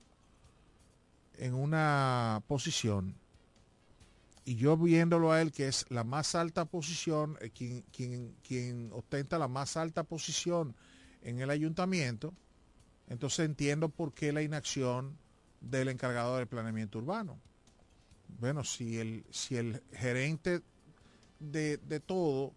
[1.39, 3.15] en una posición,
[4.45, 8.91] y yo viéndolo a él que es la más alta posición, eh, quien, quien, quien
[8.93, 10.75] ostenta la más alta posición
[11.23, 12.35] en el ayuntamiento,
[13.09, 15.17] entonces entiendo por qué la inacción
[15.61, 17.39] del encargado del planeamiento urbano.
[18.39, 20.61] Bueno, si el, si el gerente
[21.41, 22.53] de, de todo,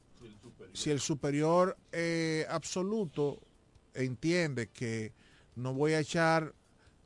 [0.73, 3.41] si el superior eh, absoluto
[3.93, 5.13] entiende que
[5.55, 6.53] no voy a echar,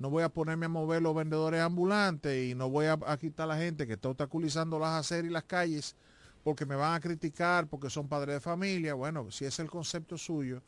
[0.01, 3.43] no voy a ponerme a mover los vendedores ambulantes y no voy a, a quitar
[3.45, 5.95] a la gente que está obstaculizando las aceras y las calles
[6.43, 10.17] porque me van a criticar porque son padres de familia, bueno, si es el concepto
[10.17, 10.63] suyo,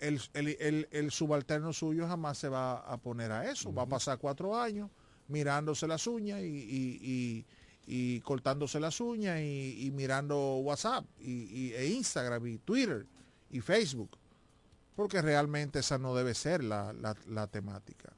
[0.00, 3.68] el, el, el, el, subalterno suyo jamás se va a poner a eso.
[3.68, 3.78] Uh -huh.
[3.78, 4.90] Va a pasar cuatro años
[5.28, 7.46] mirándose las uñas y, y, y,
[7.86, 13.06] y cortándose las uñas y, mirando WhatsApp y, e Instagram y Twitter
[13.50, 14.10] y Facebook.
[14.94, 18.12] Porque realmente esa no debe ser la, la, la temática.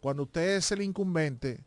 [0.00, 1.64] Cuando usted es el incumbente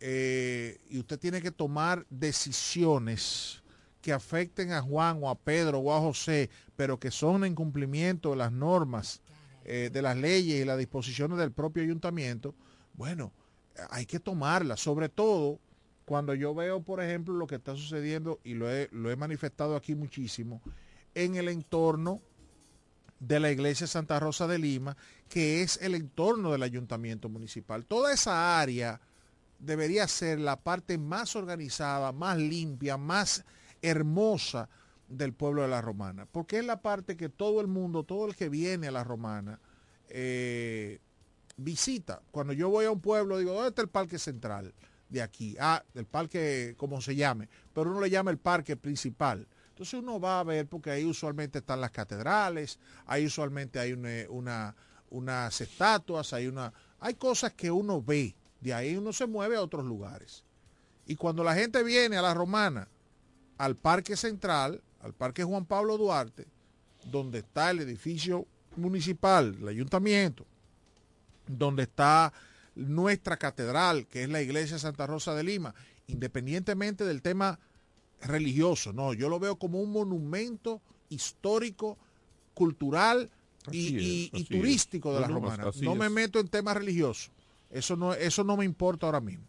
[0.00, 3.62] eh, y usted tiene que tomar decisiones
[4.00, 8.30] que afecten a Juan o a Pedro o a José, pero que son en cumplimiento
[8.30, 9.22] de las normas,
[9.64, 12.54] eh, de las leyes y las disposiciones del propio ayuntamiento,
[12.94, 13.32] bueno,
[13.90, 15.58] hay que tomarlas, sobre todo
[16.04, 19.74] cuando yo veo, por ejemplo, lo que está sucediendo, y lo he, lo he manifestado
[19.74, 20.60] aquí muchísimo,
[21.14, 22.20] en el entorno
[23.26, 24.96] de la iglesia Santa Rosa de Lima,
[25.28, 27.86] que es el entorno del ayuntamiento municipal.
[27.86, 29.00] Toda esa área
[29.58, 33.44] debería ser la parte más organizada, más limpia, más
[33.80, 34.68] hermosa
[35.08, 38.34] del pueblo de la Romana, porque es la parte que todo el mundo, todo el
[38.34, 39.60] que viene a la Romana,
[40.08, 40.98] eh,
[41.56, 42.22] visita.
[42.30, 44.74] Cuando yo voy a un pueblo, digo, ¿dónde está el parque central
[45.08, 45.56] de aquí?
[45.60, 49.46] Ah, el parque, como se llame, pero uno le llama el parque principal.
[49.74, 54.08] Entonces uno va a ver, porque ahí usualmente están las catedrales, ahí usualmente hay una,
[54.28, 54.76] una,
[55.10, 59.62] unas estatuas, hay, una, hay cosas que uno ve, de ahí uno se mueve a
[59.62, 60.44] otros lugares.
[61.06, 62.86] Y cuando la gente viene a la Romana,
[63.58, 66.46] al Parque Central, al Parque Juan Pablo Duarte,
[67.10, 68.46] donde está el edificio
[68.76, 70.46] municipal, el ayuntamiento,
[71.48, 72.32] donde está
[72.76, 75.74] nuestra catedral, que es la iglesia Santa Rosa de Lima,
[76.06, 77.58] independientemente del tema
[78.26, 81.98] religioso, no, yo lo veo como un monumento histórico,
[82.54, 83.30] cultural
[83.70, 85.16] y, y, y turístico es.
[85.16, 85.64] de la no, romana.
[85.82, 85.98] No es.
[85.98, 87.30] me meto en temas religiosos.
[87.70, 89.44] Eso no, eso no me importa ahora mismo.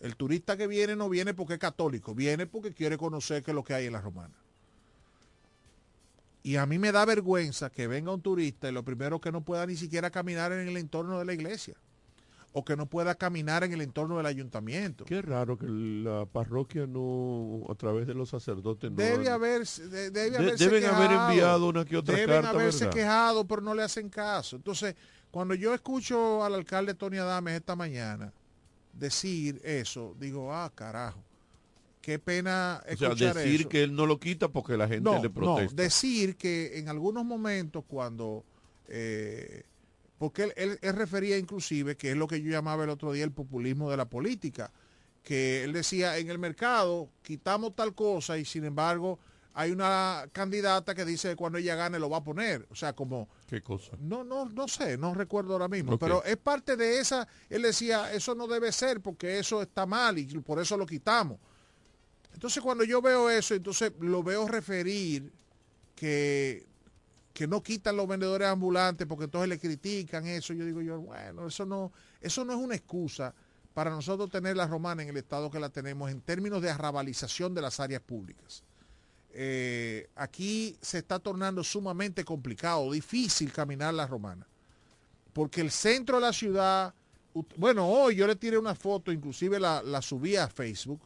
[0.00, 3.54] El turista que viene no viene porque es católico, viene porque quiere conocer qué es
[3.54, 4.34] lo que hay en la romana.
[6.42, 9.44] Y a mí me da vergüenza que venga un turista y lo primero que no
[9.44, 11.76] pueda ni siquiera caminar en el entorno de la iglesia.
[12.54, 15.06] O que no pueda caminar en el entorno del ayuntamiento.
[15.06, 20.10] Qué raro que la parroquia no, a través de los sacerdotes, no debe haber, de,
[20.10, 22.48] debe haberse deben quejado, haber enviado una que otra deben carta.
[22.48, 22.94] Deben haberse ¿verdad?
[22.94, 24.56] quejado, pero no le hacen caso.
[24.56, 24.94] Entonces,
[25.30, 28.32] cuando yo escucho al alcalde Tony Adames esta mañana
[28.92, 31.24] decir eso, digo, ah, carajo.
[32.02, 33.68] Qué pena escuchar o sea, decir eso.
[33.68, 35.74] que él no lo quita porque la gente no, le protesta.
[35.74, 38.44] No, decir que en algunos momentos cuando...
[38.88, 39.62] Eh,
[40.22, 43.24] porque él, él, él, refería inclusive, que es lo que yo llamaba el otro día
[43.24, 44.70] el populismo de la política,
[45.24, 49.18] que él decía, en el mercado quitamos tal cosa y sin embargo
[49.52, 52.68] hay una candidata que dice que cuando ella gane lo va a poner.
[52.70, 53.28] O sea, como...
[53.48, 53.96] ¿Qué cosa?
[53.98, 55.94] No, no, no sé, no recuerdo ahora mismo.
[55.94, 56.06] Okay.
[56.06, 60.20] Pero es parte de esa, él decía, eso no debe ser porque eso está mal
[60.20, 61.40] y por eso lo quitamos.
[62.32, 65.32] Entonces cuando yo veo eso, entonces lo veo referir
[65.96, 66.70] que
[67.32, 70.52] que no quitan los vendedores ambulantes porque entonces le critican eso.
[70.52, 73.34] Yo digo yo, bueno, eso no, eso no es una excusa
[73.74, 77.54] para nosotros tener la romana en el estado que la tenemos en términos de arrabalización
[77.54, 78.62] de las áreas públicas.
[79.34, 84.46] Eh, aquí se está tornando sumamente complicado, difícil caminar la romana,
[85.32, 86.92] porque el centro de la ciudad,
[87.56, 91.00] bueno, hoy yo le tiré una foto, inclusive la, la subí a Facebook,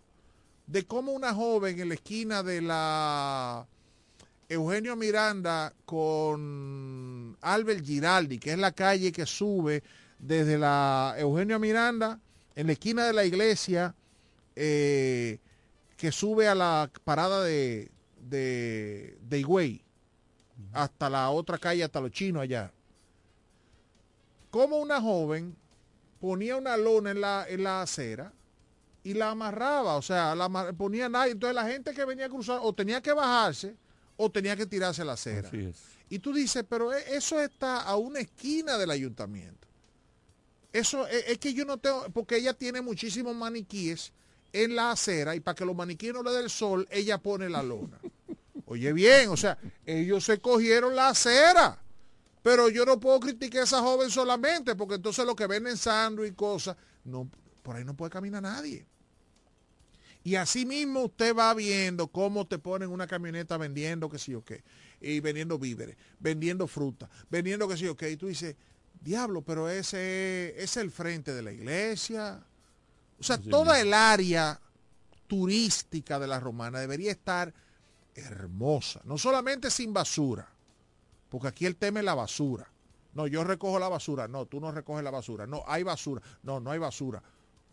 [0.66, 3.68] de cómo una joven en la esquina de la
[4.48, 9.82] Eugenio Miranda con Albert Giraldi, que es la calle que sube
[10.18, 12.20] desde la Eugenio Miranda,
[12.54, 13.94] en la esquina de la iglesia,
[14.54, 15.38] eh,
[15.96, 17.90] que sube a la parada de,
[18.20, 19.82] de, de Higüey,
[20.72, 22.72] hasta la otra calle, hasta los chinos allá.
[24.50, 25.56] Como una joven
[26.20, 28.32] ponía una lona en la, en la acera
[29.02, 31.32] y la amarraba, o sea, la ponía nadie.
[31.32, 33.76] Entonces la gente que venía a cruzar o tenía que bajarse
[34.16, 35.50] o tenía que tirarse la acera.
[36.08, 39.66] Y tú dices, pero e, eso está a una esquina del ayuntamiento.
[40.72, 44.12] Eso es, es, que yo no tengo, porque ella tiene muchísimos maniquíes
[44.52, 47.48] en la acera y para que los maniquíes no le den el sol, ella pone
[47.48, 47.98] la lona.
[48.66, 51.78] Oye bien, o sea, ellos se cogieron la acera.
[52.42, 56.30] Pero yo no puedo criticar a esa joven solamente, porque entonces lo que venden sándwich
[56.30, 57.28] y cosas, no,
[57.62, 58.86] por ahí no puede caminar nadie.
[60.26, 64.44] Y así mismo usted va viendo cómo te ponen una camioneta vendiendo qué sé yo
[64.44, 64.64] qué,
[65.00, 68.56] y vendiendo víveres, vendiendo fruta, vendiendo qué sé yo qué, y tú dices,
[69.00, 72.44] diablo, pero ese es el frente de la iglesia.
[73.20, 74.60] O sea, toda el área
[75.28, 77.54] turística de la romana debería estar
[78.12, 80.48] hermosa, no solamente sin basura,
[81.28, 82.68] porque aquí el tema es la basura.
[83.14, 84.26] No, yo recojo la basura.
[84.26, 85.46] No, tú no recoges la basura.
[85.46, 86.20] No, hay basura.
[86.42, 87.22] No, no hay basura.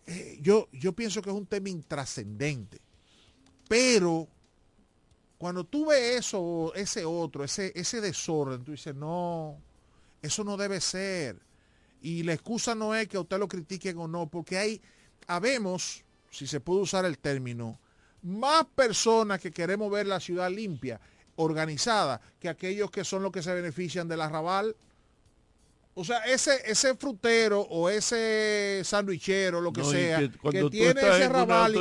[0.06, 2.80] Eh, yo, yo pienso que es un tema intrascendente.
[3.68, 4.28] Pero
[5.38, 9.58] cuando tú ves eso, ese otro, ese, ese desorden, tú dices, no,
[10.22, 11.38] eso no debe ser.
[12.02, 14.82] Y la excusa no es que usted lo critiquen o no, porque hay,
[15.28, 17.80] habemos, si se puede usar el término,
[18.22, 21.00] más personas que queremos ver la ciudad limpia,
[21.36, 24.76] organizada, que aquellos que son los que se benefician del arrabal
[25.96, 31.76] o sea, ese, ese frutero o ese sandwichero, lo que sea, que, tiene ese rabal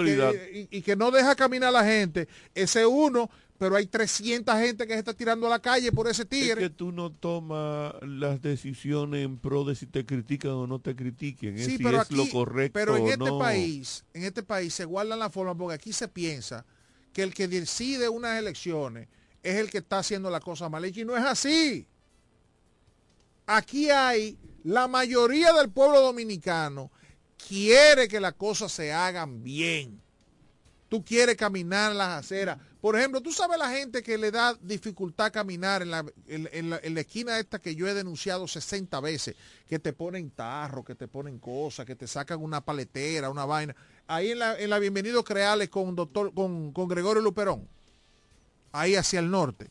[0.71, 4.93] y que, no deja caminar a la gente, ese uno, pero hay 300 gente que
[4.93, 6.63] se está tirando a la calle por ese tigre.
[6.63, 10.79] Es que tú no tomas las decisiones en pro de si te critican o no
[10.79, 12.79] te critiquen, sí, es pero es lo correcto.
[12.79, 16.67] Pero en este país, en este país se guardan la forma porque aquí se piensa
[17.15, 19.09] que el que decide unas elecciones
[19.43, 21.87] es el que está haciendo la cosa mal hecha y no es así
[23.47, 26.91] aquí hay la mayoría del pueblo dominicano
[27.49, 30.01] quiere que las cosas se hagan bien.
[30.89, 32.59] Tú quieres caminar en las aceras.
[32.81, 37.01] Por ejemplo, tú sabes la gente que le da dificultad caminar en la, en, la,
[37.01, 39.35] esquina esta que yo he denunciado 60 veces,
[39.69, 43.75] que te ponen tarro, que te ponen cosas, que te sacan una paletera, una vaina.
[44.07, 47.69] Ahí en la, en la Bienvenido Creales con, doctor, con, con Gregorio Luperón,
[48.73, 49.71] ahí hacia el norte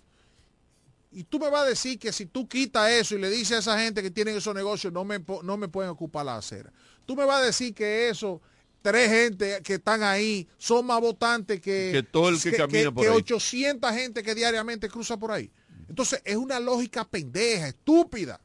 [1.12, 3.60] y tú me vas a decir que si tú quitas eso y le dices a
[3.60, 6.72] esa gente que tienen esos negocios, no me, no me pueden ocupar la acera.
[7.06, 8.42] Tú me vas a decir que eso,
[8.82, 13.04] tres gente que están ahí, son más votantes que, que todo el que, camina por
[13.04, 15.52] que 800 gente que diariamente cruza por ahí.
[15.90, 18.40] Entonces, es una lógica pendeja, estúpida.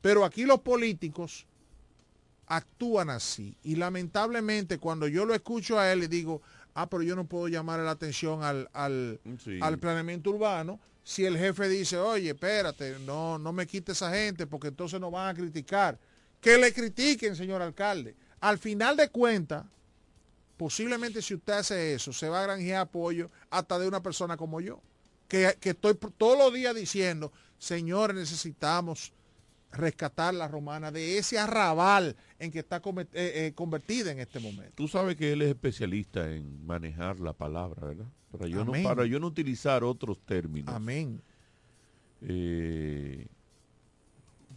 [0.00, 1.46] Pero aquí los políticos
[2.46, 3.56] actúan así.
[3.62, 6.42] Y lamentablemente, cuando yo lo escucho a él, le digo,
[6.74, 9.20] ah, pero yo no puedo llamar la atención al, al,
[9.60, 14.46] al planeamiento urbano si el jefe dice, oye, espérate, no, no me quite esa gente
[14.46, 15.98] porque entonces nos van a criticar.
[16.40, 18.16] Que le critiquen, señor alcalde.
[18.40, 19.66] Al final de cuentas,
[20.56, 24.62] posiblemente si usted hace eso, se va a granjear apoyo hasta de una persona como
[24.62, 24.80] yo,
[25.28, 29.12] que, estoy todos los días diciendo, señores, necesitamos
[29.72, 34.72] rescatar la romana de ese arrabal en que está eh, eh, convertida en este momento.
[34.74, 38.06] Tú sabes que él es especialista en manejar la palabra, ¿verdad?
[38.36, 40.74] Para yo, no, para yo no utilizar otros términos.
[40.74, 41.22] Amén.
[42.20, 43.28] Eh,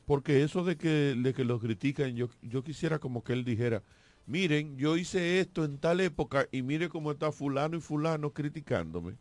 [0.08, 3.84] porque eso de que, de que los critican, yo, yo quisiera como que él dijera,
[4.26, 9.14] miren, yo hice esto en tal época y mire cómo está fulano y fulano criticándome.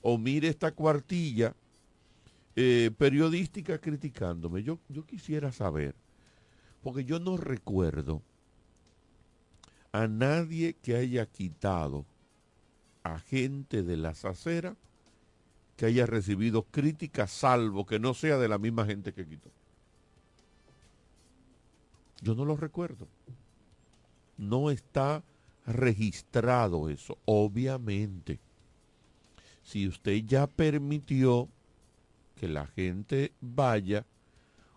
[0.00, 1.56] O mire esta cuartilla
[2.54, 4.62] eh, periodística criticándome.
[4.62, 5.96] Yo, yo quisiera saber,
[6.84, 8.22] porque yo no recuerdo
[9.90, 12.06] a nadie que haya quitado
[13.04, 14.76] a gente de las aceras
[15.76, 19.50] que haya recibido críticas, salvo que no sea de la misma gente que quitó.
[22.22, 23.06] Yo no lo recuerdo.
[24.38, 25.22] No está
[25.66, 27.18] registrado eso.
[27.26, 28.40] Obviamente,
[29.62, 31.48] si usted ya permitió
[32.36, 34.06] que la gente vaya,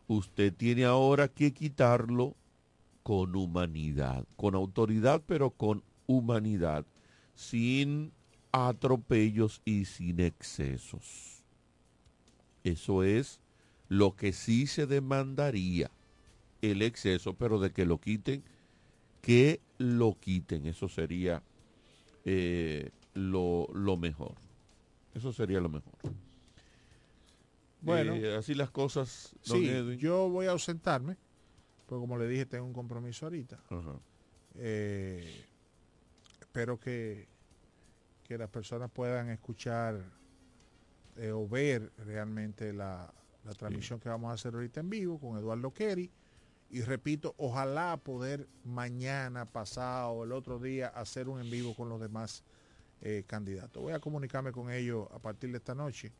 [0.07, 2.35] usted tiene ahora que quitarlo
[3.03, 6.85] con humanidad, con autoridad, pero con humanidad,
[7.35, 8.11] sin
[8.51, 11.43] atropellos y sin excesos.
[12.63, 13.39] Eso es
[13.87, 15.91] lo que sí se demandaría,
[16.61, 18.43] el exceso, pero de que lo quiten,
[19.21, 20.65] que lo quiten.
[20.65, 21.43] Eso sería
[22.25, 24.35] eh, lo, lo mejor.
[25.13, 25.93] Eso sería lo mejor.
[27.81, 28.15] Bueno.
[28.15, 29.97] Eh, así las cosas, don Sí, Edwin.
[29.97, 31.15] yo voy a ausentarme,
[31.85, 33.63] porque como le dije, tengo un compromiso ahorita.
[33.69, 33.99] Ajá.
[34.55, 35.45] Eh,
[36.41, 37.27] espero que,
[38.27, 40.01] que las personas puedan escuchar
[41.15, 43.11] eh, o ver realmente la,
[43.45, 46.11] la transmisión que vamos a hacer ahorita en vivo con Eduardo Kerry.
[46.69, 52.01] Y repito, ojalá poder mañana, pasado, el otro día, hacer un en vivo con los
[52.01, 52.43] demás
[53.01, 53.81] eh, candidatos.
[53.81, 56.11] Voy a comunicarme con ellos a partir de esta noche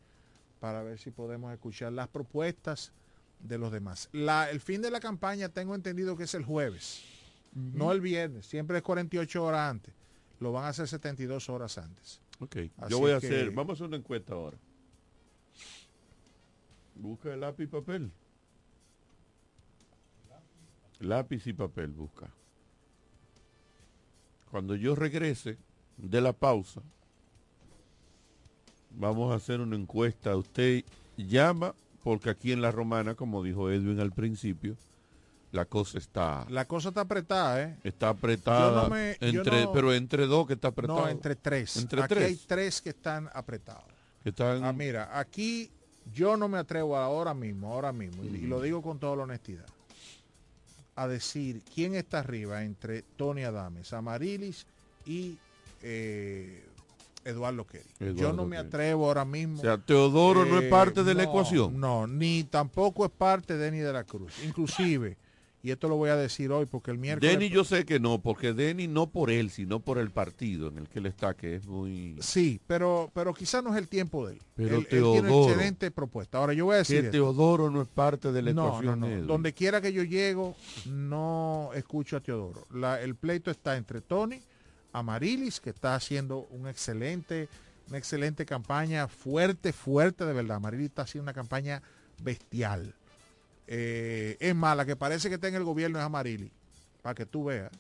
[0.62, 2.94] para ver si podemos escuchar las propuestas
[3.42, 4.10] de los demás.
[4.14, 7.04] La, el fin de la campaña tengo entendido que es el jueves,
[7.54, 9.94] no el viernes, siempre es 48 horas antes.
[10.40, 12.22] Lo van a hacer 72 horas antes.
[12.40, 14.58] Ok, Así yo voy a que- hacer, vamos a hacer una encuesta ahora.
[16.96, 18.12] Busca el lápiz y papel.
[21.00, 22.30] Lápiz y papel, busca.
[24.50, 25.58] Cuando yo regrese
[25.98, 26.82] de la pausa,
[28.92, 30.36] vamos a hacer una encuesta.
[30.36, 30.84] Usted
[31.18, 34.76] llama, porque aquí en La Romana, como dijo Edwin al principio,
[35.52, 37.78] la cosa está, La cosa está apretada, ¿eh?
[37.84, 38.84] está apretada.
[38.84, 41.00] No me- entre, no- pero entre dos que está apretado.
[41.02, 41.78] No, entre tres.
[41.78, 42.26] Entre aquí tres.
[42.28, 43.86] hay tres que están apretados.
[44.24, 45.72] Que están, Ah, mira, aquí
[46.14, 49.24] yo no me atrevo ahora mismo, ahora mismo, y- y lo digo con toda la
[49.24, 49.66] honestidad,
[50.96, 54.66] a decir quién está arriba entre Tony Adames, Amarilis
[55.06, 55.38] y
[55.84, 56.64] eh,
[57.24, 58.16] Eduardo Kerry.
[58.16, 59.60] yo no me atrevo ahora mismo.
[59.60, 61.80] O sea, Teodoro no es Eh, parte de la ecuación.
[61.80, 64.34] No, ni tampoco es parte de Denny de la Cruz.
[64.46, 65.18] Inclusive,
[65.68, 67.30] y esto lo voy a decir hoy porque el miércoles...
[67.30, 70.78] Denny yo sé que no, porque Denny no por él, sino por el partido en
[70.78, 72.16] el que él está, que es muy...
[72.22, 74.42] Sí, pero, pero quizás no es el tiempo de él.
[74.56, 75.50] Pero él, él tiene Teodoro.
[75.52, 76.38] excelente propuesta.
[76.38, 77.02] Ahora yo voy a decir...
[77.02, 77.10] Que.
[77.10, 79.00] Teodoro no es parte de la No, ecuación.
[79.02, 79.22] no, no.
[79.26, 80.56] Donde quiera que yo llego,
[80.86, 82.66] no escucho a Teodoro.
[82.74, 84.42] La- el pleito está entre Tony,
[84.94, 87.50] Amarilis, que está haciendo un excelente,
[87.90, 90.56] una excelente campaña, fuerte, fuerte de verdad.
[90.58, 91.82] Amarilis está haciendo una campaña
[92.24, 92.96] bestial.
[93.68, 96.52] Eh, es más, la que parece que está en el gobierno es Amarilis,
[97.02, 97.72] para que tú veas.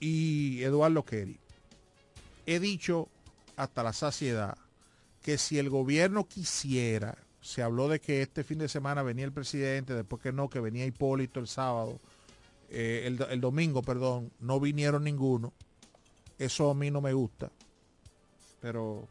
[0.00, 1.38] Y Eduardo Kerry.
[2.46, 3.08] He dicho
[3.56, 4.56] hasta la saciedad
[5.22, 9.32] que si el gobierno quisiera, se habló de que este fin de semana venía el
[9.32, 12.00] presidente, después que no, que venía Hipólito el sábado,
[12.70, 15.52] eh, el, el domingo, perdón, no vinieron ninguno.
[16.38, 17.50] Eso a mí no me gusta.
[18.60, 19.06] Pero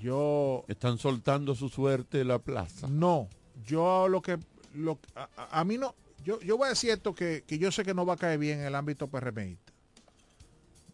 [0.00, 2.88] yo Están soltando su suerte la plaza.
[2.88, 3.28] no,
[3.64, 4.38] yo lo que
[4.74, 4.98] lo,
[5.36, 5.94] a, mí no,
[6.24, 8.38] yo, yo voy a decir esto que, que yo sé que no va a caer
[8.38, 9.72] bien en el ámbito PRMista.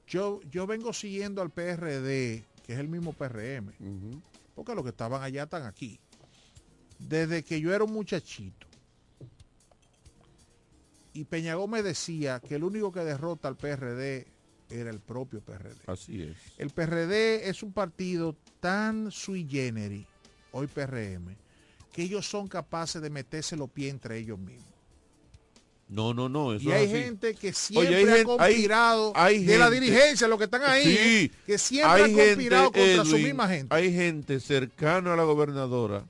[0.06, 3.72] Yo, yo vengo siguiendo al PRD, que es el mismo PRM,
[4.56, 6.00] porque los que estaban allá están aquí.
[6.98, 8.66] Desde que yo era un muchachito.
[11.12, 14.26] Y Peña Gómez decía que el único que derrota al PRD
[14.68, 15.76] era el propio PRD.
[15.86, 16.36] Así es.
[16.58, 20.06] El PRD es un partido tan sui generis,
[20.52, 21.36] hoy PRM,
[21.92, 24.66] que ellos son capaces de meterse los pies entre ellos mismos.
[25.88, 26.52] No, no, no.
[26.54, 26.94] Eso Y es hay así.
[26.94, 30.84] gente que siempre hay ha hay- conspirado hay de la dirigencia, los que están ahí,
[30.84, 31.30] Sí, ¿eh?
[31.46, 33.74] que siempre han conspirado gente, contra su misma gente.
[33.74, 36.04] Hay gente cercana a la gobernadora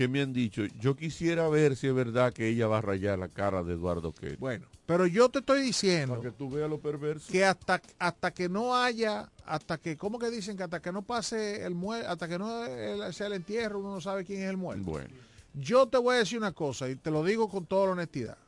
[0.00, 3.18] que me han dicho, yo quisiera ver si es verdad que ella va a rayar
[3.18, 4.36] la cara de Eduardo Kerry.
[4.36, 7.30] Bueno, pero yo te estoy diciendo Para que tú veas lo perverso.
[7.30, 10.56] que hasta, hasta que no haya, hasta que, ¿cómo que dicen?
[10.56, 13.92] Que hasta que no pase el muerto, hasta que no el- sea el entierro, uno
[13.92, 14.82] no sabe quién es el muerto.
[14.90, 15.10] Bueno.
[15.52, 18.38] Yo te voy a decir una cosa y te lo digo con toda la honestidad.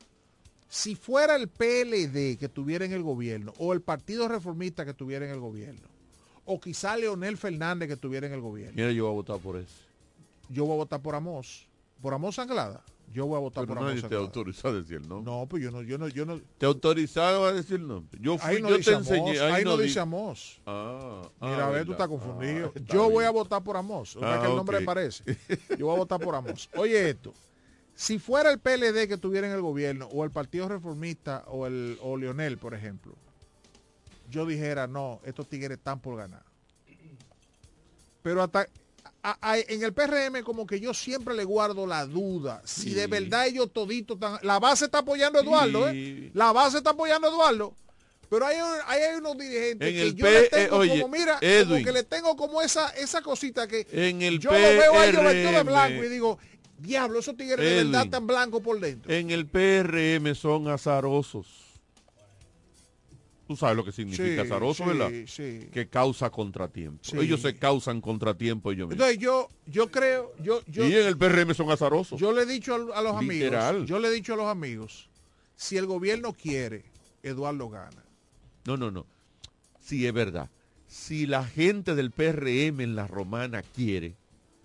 [0.67, 5.23] Si fuera el PLD que tuviera en el gobierno o el Partido Reformista que tuviera
[5.27, 5.81] en el gobierno
[6.45, 9.57] o quizá Leonel Fernández que tuviera en el gobierno, Mira, yo voy a votar por
[9.57, 9.82] eso.
[10.53, 11.67] Yo voy a votar por Amos.
[12.01, 12.83] Por Amos Anglada.
[13.11, 14.25] Yo voy a votar Pero por nadie Amos te Anglada.
[14.25, 15.21] autorizó a decir no.
[15.21, 16.39] No, pues yo no, yo no, yo no.
[16.57, 18.03] Te autorizaron a decir no.
[18.19, 19.39] Yo fui, Ahí no yo dice te Amos, enseñé.
[19.39, 20.61] ahí no di- dice Amos.
[20.65, 22.67] Ah, Mira, ah, a ver, tú estás confundido.
[22.67, 24.15] Ah, está yo voy a votar por Amos.
[24.15, 24.79] O sea, Ah, que el nombre ok.
[24.81, 25.23] le parece.
[25.77, 26.69] Yo voy a votar por Amos.
[26.75, 27.33] Oye esto.
[27.95, 31.99] Si fuera el PLD que tuviera en el gobierno, o el Partido Reformista, o el
[32.01, 33.13] o Leonel, por ejemplo,
[34.31, 36.43] yo dijera, no, estos tigres están por ganar.
[38.23, 38.67] Pero hasta
[39.23, 42.61] a- a- en el PRM como que yo siempre le guardo la duda.
[42.65, 42.93] Si Sí.
[42.93, 44.37] de verdad ellos toditos están...
[44.43, 45.97] La base está apoyando a Eduardo, Sí.
[46.27, 46.31] ¿eh?
[46.33, 47.73] La base está apoyando a Eduardo.
[48.29, 51.01] Pero hay, un- hay unos dirigentes En que el yo P- le eh, tengo oye,
[51.01, 51.85] como, mira, como Edwin.
[51.85, 55.23] que le tengo como esa, esa cosita que En el yo lo veo a ellos
[55.23, 56.39] vestidos de blanco y digo,
[56.79, 57.91] diablo, esos tigres de Edwin.
[57.91, 59.13] verdad tan blancos por dentro.
[59.13, 61.47] En el PRM son azarosos.
[63.53, 65.11] Tú sabes lo que significa Sí, azaroso, sí, ¿verdad?
[65.27, 65.69] sí.
[65.71, 66.99] Que causa contratiempo.
[67.21, 69.07] Ellos se causan contratiempo ellos mismos.
[69.07, 72.19] Entonces yo, yo creo, yo, yo, y en el PRM son azarosos.
[72.19, 73.69] yo le he dicho a, a los Literal.
[73.75, 75.07] amigos, yo le he dicho a los amigos,
[75.55, 76.83] si el gobierno quiere,
[77.21, 78.03] Eduardo gana.
[78.65, 79.05] No, no, no.
[79.79, 80.49] Sí, es verdad.
[80.87, 84.15] Si la gente del PRM en la romana quiere,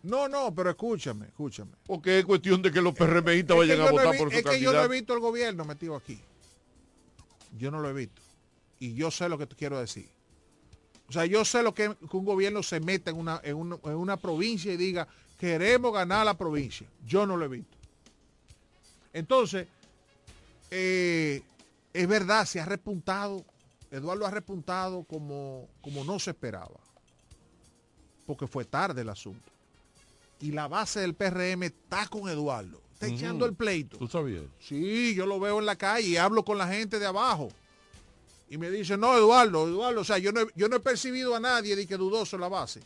[0.03, 1.73] No, no, pero escúchame, escúchame.
[1.85, 4.39] porque es cuestión de que los PRMistas vayan a yo no he votar por su
[4.39, 6.19] es que yo no he visto el gobierno metido aquí.
[7.59, 8.23] Yo no lo he visto.
[8.79, 10.09] Y yo sé lo que te quiero decir.
[11.09, 13.79] O sea, yo sé lo que, que un gobierno se meta en una, en, una,
[13.85, 15.09] en una provincia y diga,
[15.39, 16.87] queremos ganar la provincia.
[17.07, 17.77] Yo no lo he visto.
[19.13, 19.67] Entonces,
[20.71, 21.43] eh,
[21.93, 23.45] es verdad, se ha repuntado,
[23.91, 26.79] Eduardo ha repuntado como, como no se esperaba.
[28.27, 29.51] Porque fue tarde el asunto.
[30.41, 32.81] Y la base del PRM está con Eduardo.
[32.93, 33.97] Está echando el pleito.
[33.97, 34.45] ¿Tú sabías?
[34.59, 37.49] Sí, yo lo veo en la calle y hablo con la gente de abajo.
[38.51, 41.35] Y me dice, no, Eduardo, Eduardo, o sea, yo no, he- yo no he percibido
[41.37, 42.81] a nadie de que dudoso la base.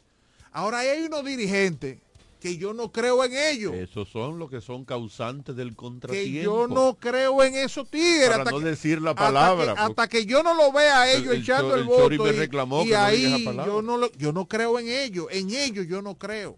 [0.52, 1.98] Ahora hay unos dirigentes
[2.40, 3.72] que yo no creo en ellos.
[3.74, 6.42] Esos son los que son causantes del que contratiempo.
[6.42, 8.28] yo no creo en esos tigres.
[8.30, 10.72] Para hasta no que- decir la hasta palabra, que- porque- Hasta que, yo no lo
[10.72, 12.24] vea a El- ellos el echando el, el voto.
[12.24, 15.26] me y- reclamó y, que no ahí yo no, lo- yo no creo en ellos.
[15.30, 16.56] En ellos yo no creo.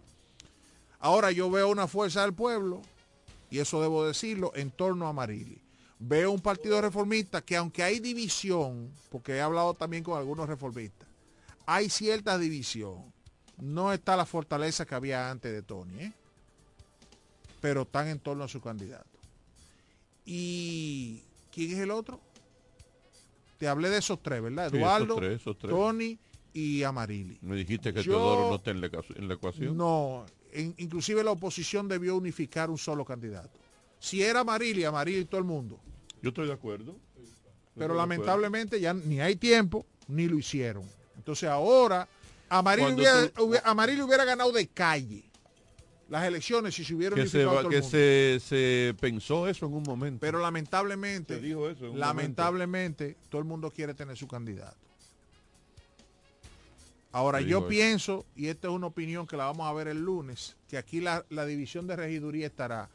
[0.99, 2.81] Ahora yo veo una fuerza del pueblo,
[3.51, 5.59] y eso debo decirlo, en torno a Marili.
[5.97, 11.07] Veo un partido reformista que aunque hay división, porque he hablado también con algunos reformistas,
[11.65, 13.13] hay cierta división.
[13.57, 16.13] No está la fortaleza que había antes de Tony, ¿eh?
[17.61, 19.07] pero están en torno a su candidato.
[20.25, 21.21] ¿Y
[21.53, 22.19] quién es el otro?
[23.57, 24.69] Te hablé de esos tres, ¿verdad?
[24.69, 25.71] Sí, esos Eduardo, tres, esos tres.
[25.73, 26.19] Tony
[26.53, 27.37] y Amarili.
[27.41, 29.77] Me dijiste que Yo- Teodoro no está en la, ecu- en la ecuación.
[29.77, 33.59] No, en- inclusive la oposición debió unificar un solo candidato.
[33.99, 35.79] Si era Amarili, Amarili y todo el mundo.
[36.21, 36.95] Yo estoy de acuerdo.
[37.73, 37.95] Pero acuerdo.
[37.95, 40.83] lamentablemente ya ni hay tiempo, ni lo hicieron.
[41.17, 42.07] Entonces ahora,
[42.49, 45.23] Amarili Cuando hubiera, tú- hubiera- Amarili hubiera ganado de calle
[46.07, 47.89] las elecciones si se hubiera que se, unificado va- todo el que mundo.
[47.97, 50.19] se, se pensó eso en un momento.
[50.21, 54.77] Pero lamentablemente, dijo eso lamentablemente, todo el mundo quiere tener su candidato.
[57.11, 57.67] Ahora, Se yo eso.
[57.67, 60.99] pienso, y esta es una opinión que la vamos a ver el lunes, que aquí
[60.99, 62.89] la, la división de regiduría estará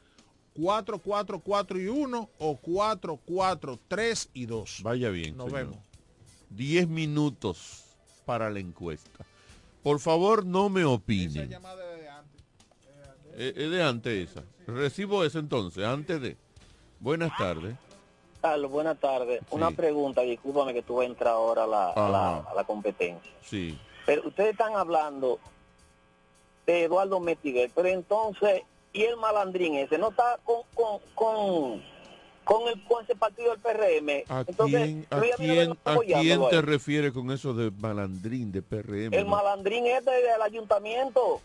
[0.55, 4.81] 4, 4, 4 y 1 o 4, 4, 3 y 2.
[4.83, 5.37] Vaya bien.
[5.37, 5.67] Nos señor.
[5.67, 5.79] vemos.
[6.51, 7.85] 10 minutos
[8.25, 9.25] para la encuesta.
[9.83, 11.53] Por favor, no me opinen.
[13.35, 14.43] Eh, Es de antes esa.
[14.67, 16.37] Recibo eso entonces, antes de.
[16.99, 17.75] Buenas tardes.
[18.43, 19.41] Carlos, buenas tardes.
[19.51, 23.31] Una pregunta, discúlpame que tú entrar ahora a la, a la, a la competencia.
[23.43, 23.79] Sí.
[24.07, 25.39] Pero ustedes están hablando
[26.67, 28.63] de Eduardo Metiguel, pero entonces,
[28.93, 29.99] ¿y el malandrín ese?
[29.99, 31.83] ¿No está con, con, con,
[32.45, 34.25] con, el, con ese partido del PRM?
[34.29, 39.15] ¿A entonces, quién, a quién, a quién te refieres con eso de malandrín, de PRM?
[39.15, 39.31] El no?
[39.31, 41.41] malandrín este del ayuntamiento,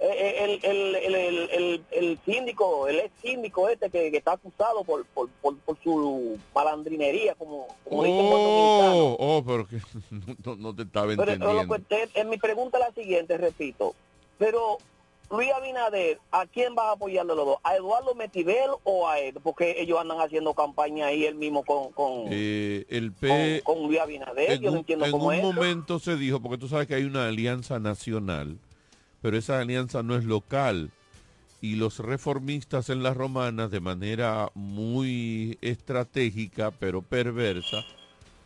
[0.00, 4.82] eh, eh, el, el, el, el, síndico, el ex síndico este que, que está acusado
[4.82, 8.02] por, por, por, por su malandrinería, como, como.
[8.04, 9.76] Oh, oh, pero que
[10.44, 11.74] no, no te estaba Pero, pero lo entendiendo.
[11.76, 13.94] que usted- en mi pregunta es la siguiente, repito.
[14.38, 14.78] Pero
[15.32, 17.56] Luis Abinader, ¿a quién vas a apoyar de los dos?
[17.64, 19.34] ¿A Eduardo Metivel o a él?
[19.42, 23.86] Porque ellos andan haciendo campaña ahí él mismo con, con, Eh, el P, con, con
[23.88, 24.50] Luis Abinader.
[24.52, 25.38] en Yo no un, entiendo en cómo un es.
[25.40, 25.52] eso.
[25.52, 28.58] momento se dijo, porque tú sabes que hay una alianza nacional,
[29.22, 30.90] pero esa alianza no es local.
[31.62, 37.84] Y los reformistas en las romanas, de manera muy estratégica, pero perversa,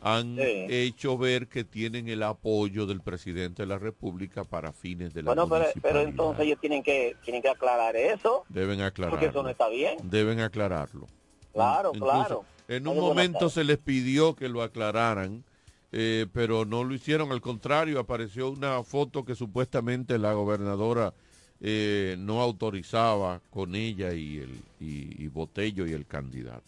[0.00, 0.66] han Sí.
[0.68, 5.34] hecho ver que tienen el apoyo del presidente de la República para fines de la
[5.34, 5.48] Bueno,
[5.82, 9.48] pero, entonces ellos tienen que tienen que aclarar eso, Deben porque eso no aclararlo.
[9.50, 9.98] está bien.
[10.02, 11.06] Deben aclararlo.
[11.52, 12.44] Claro, Incluso, claro.
[12.68, 15.44] En un momento se les pidió que lo aclararan,
[15.92, 17.32] eh, pero no lo hicieron.
[17.32, 21.14] Al contrario, apareció una foto que supuestamente la gobernadora
[21.60, 26.62] eh, no autorizaba con ella y el y, y Botello y el candidato.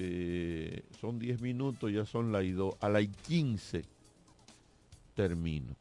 [0.00, 3.84] Eh, son 10 minutos, ya son las y do- a las 15
[5.14, 5.74] termino.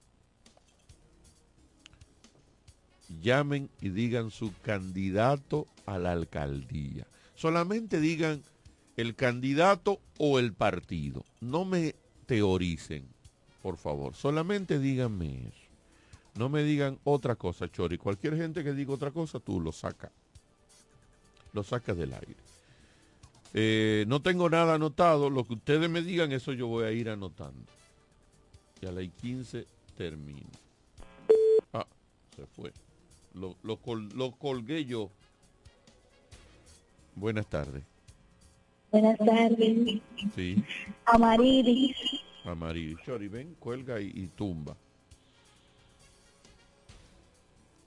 [3.22, 7.06] Llamen y digan su candidato a la alcaldía.
[7.36, 8.42] Solamente digan
[8.98, 11.24] el candidato o el partido.
[11.40, 11.94] No me
[12.26, 13.08] teoricen,
[13.62, 14.16] por favor.
[14.16, 15.68] Solamente díganme eso.
[16.34, 18.00] No me digan otra cosa, Chori.
[18.00, 20.12] Cualquier gente que diga otra cosa, tú lo sacas.
[21.54, 22.36] Lo sacas del aire.
[23.54, 25.30] Eh, no tengo nada anotado.
[25.30, 27.66] Lo que ustedes me digan, eso yo voy a ir anotando.
[28.82, 29.66] Y a las 15
[29.98, 30.48] termino.
[31.74, 31.86] Ah,
[32.36, 32.72] se fue.
[33.34, 35.10] Lo, lo, col- lo colgué yo.
[37.16, 37.84] Buenas tardes.
[38.92, 40.02] Buenas tardes.
[40.36, 40.64] Sí,
[41.06, 41.96] Amarilis.
[42.46, 42.98] Amarilis.
[43.06, 44.76] Chori, ven, cuelga y, y tumba.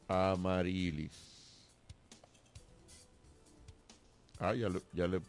[0.08, 1.12] Amarilis.
[4.38, 5.18] Ah, ya, le- ya le...
[5.18, 5.22] pu-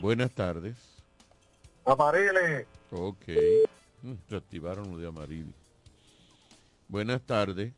[0.00, 0.76] Buenas tardes.
[1.84, 2.66] Amarilis.
[2.90, 3.24] Ok.
[4.02, 5.54] Mm, Se activaron lo de Amarilis.
[6.88, 7.72] Buenas tardes.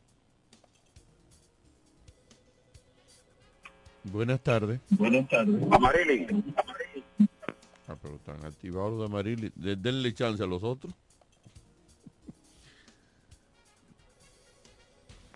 [4.03, 4.79] Buenas tardes.
[4.89, 5.61] Buenas tardes.
[5.71, 6.27] Amarilis.
[7.87, 9.51] Ah, pero están activados los de Amarilis.
[9.55, 10.93] De- denle chance a los otros.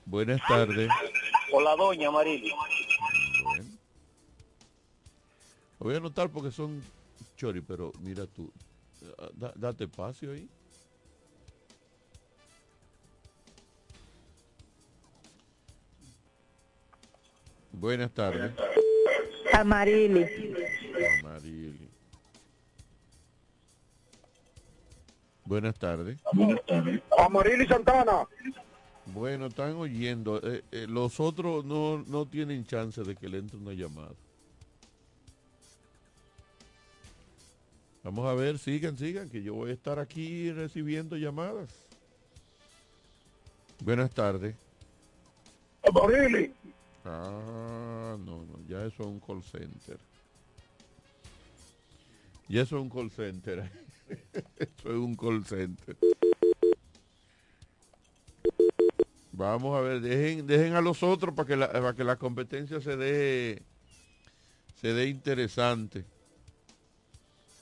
[0.06, 0.90] Buenas tardes.
[1.52, 2.52] Con la doña Marili.
[5.80, 6.82] Lo voy a anotar porque son
[7.36, 8.52] chori, pero mira tú.
[9.20, 10.50] ah, da- date espacio ahí.
[17.72, 18.52] Buenas tardes.
[19.54, 20.30] Amarilis.
[21.24, 21.90] Amarili.
[25.44, 26.18] Buenas tardes.
[27.20, 28.26] Amarilis Santana.
[29.06, 30.40] Bueno, están oyendo.
[30.42, 34.14] Eh, eh, los otros no, no tienen chance de que le entre una llamada.
[38.06, 41.74] Vamos a ver, sigan, sigan, que yo voy a estar aquí recibiendo llamadas.
[43.84, 44.56] Buenas tardes.
[47.04, 49.98] Ah, no, no, ya eso es un call center.
[52.48, 53.72] Ya eso es un call center.
[54.60, 55.98] eso es un call center.
[59.32, 62.80] Vamos a ver, dejen, dejen a los otros para que la, para que la competencia
[62.80, 63.64] se dé
[64.76, 66.06] se dé interesante.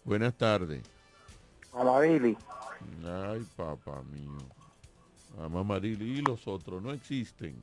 [0.06, 0.84] Buenas tardes.
[1.74, 2.38] Amarilis.
[3.06, 4.38] Ay, papá mío.
[5.38, 7.56] Mamá Marili y los otros no existen.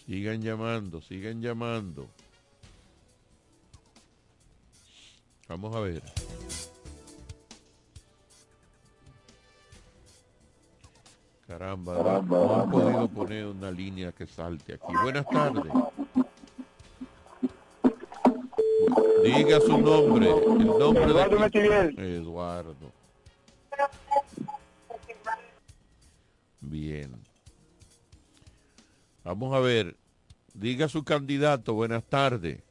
[0.06, 2.08] Sigan llamando, sigan llamando.
[5.48, 6.02] Vamos a ver.
[11.46, 14.92] Caramba, no, no han podido poner una línea que salte aquí.
[15.02, 15.72] Buenas tardes.
[19.22, 20.30] Diga su nombre.
[20.30, 21.98] El nombre Eduardo de Metiviel.
[21.98, 22.92] Eduardo.
[26.60, 27.14] Bien.
[29.22, 29.96] Vamos a ver.
[30.54, 31.74] Diga su candidato.
[31.74, 32.62] Buenas tardes.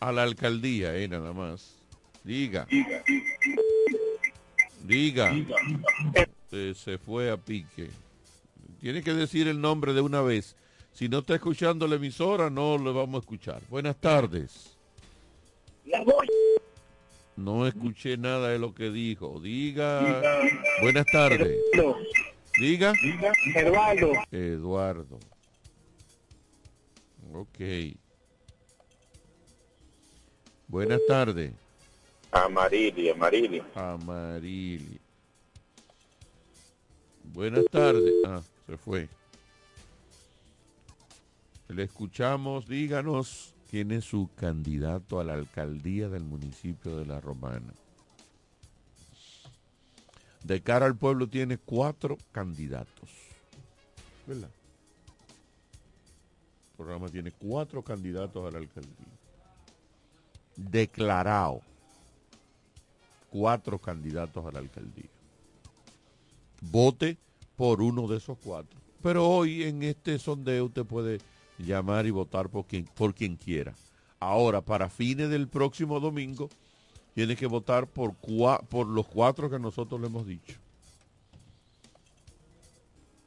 [0.00, 1.76] A la alcaldía, eh, nada más.
[2.22, 2.66] Diga.
[4.84, 5.34] Diga.
[6.52, 7.90] Eh, se fue a pique.
[8.80, 10.56] Tiene que decir el nombre de una vez.
[10.92, 13.62] Si no está escuchando la emisora, no le vamos a escuchar.
[13.68, 14.76] Buenas tardes.
[17.36, 19.40] No escuché nada de lo que dijo.
[19.40, 20.22] Diga.
[20.80, 21.58] Buenas tardes.
[22.58, 22.92] Diga.
[23.54, 24.12] Eduardo.
[24.30, 25.18] Eduardo.
[27.32, 27.58] Ok.
[30.68, 31.52] Buenas tardes.
[32.32, 33.62] Amarili, Amarili.
[33.74, 35.00] Amarili.
[37.24, 38.12] Buenas tardes.
[38.26, 39.08] Ah, se fue.
[41.68, 42.66] Le escuchamos.
[42.66, 47.72] Díganos quién es su candidato a la alcaldía del municipio de La Romana.
[50.42, 53.10] De cara al pueblo tiene cuatro candidatos.
[54.26, 54.50] ¿Verdad?
[56.70, 59.15] El programa tiene cuatro candidatos a la alcaldía.
[60.56, 61.60] Declarado.
[63.30, 65.10] Cuatro candidatos a la alcaldía.
[66.60, 67.18] Vote
[67.56, 68.78] por uno de esos cuatro.
[69.02, 71.18] Pero hoy en este sondeo usted puede
[71.58, 73.74] llamar y votar por quien, por quien quiera.
[74.18, 76.48] Ahora, para fines del próximo domingo,
[77.14, 80.58] tiene que votar por, cua- por los cuatro que nosotros le hemos dicho.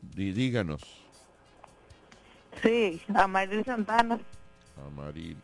[0.01, 0.82] Dí- díganos.
[2.63, 4.19] Sí, Amarilis Santana.
[4.86, 5.38] Amarili.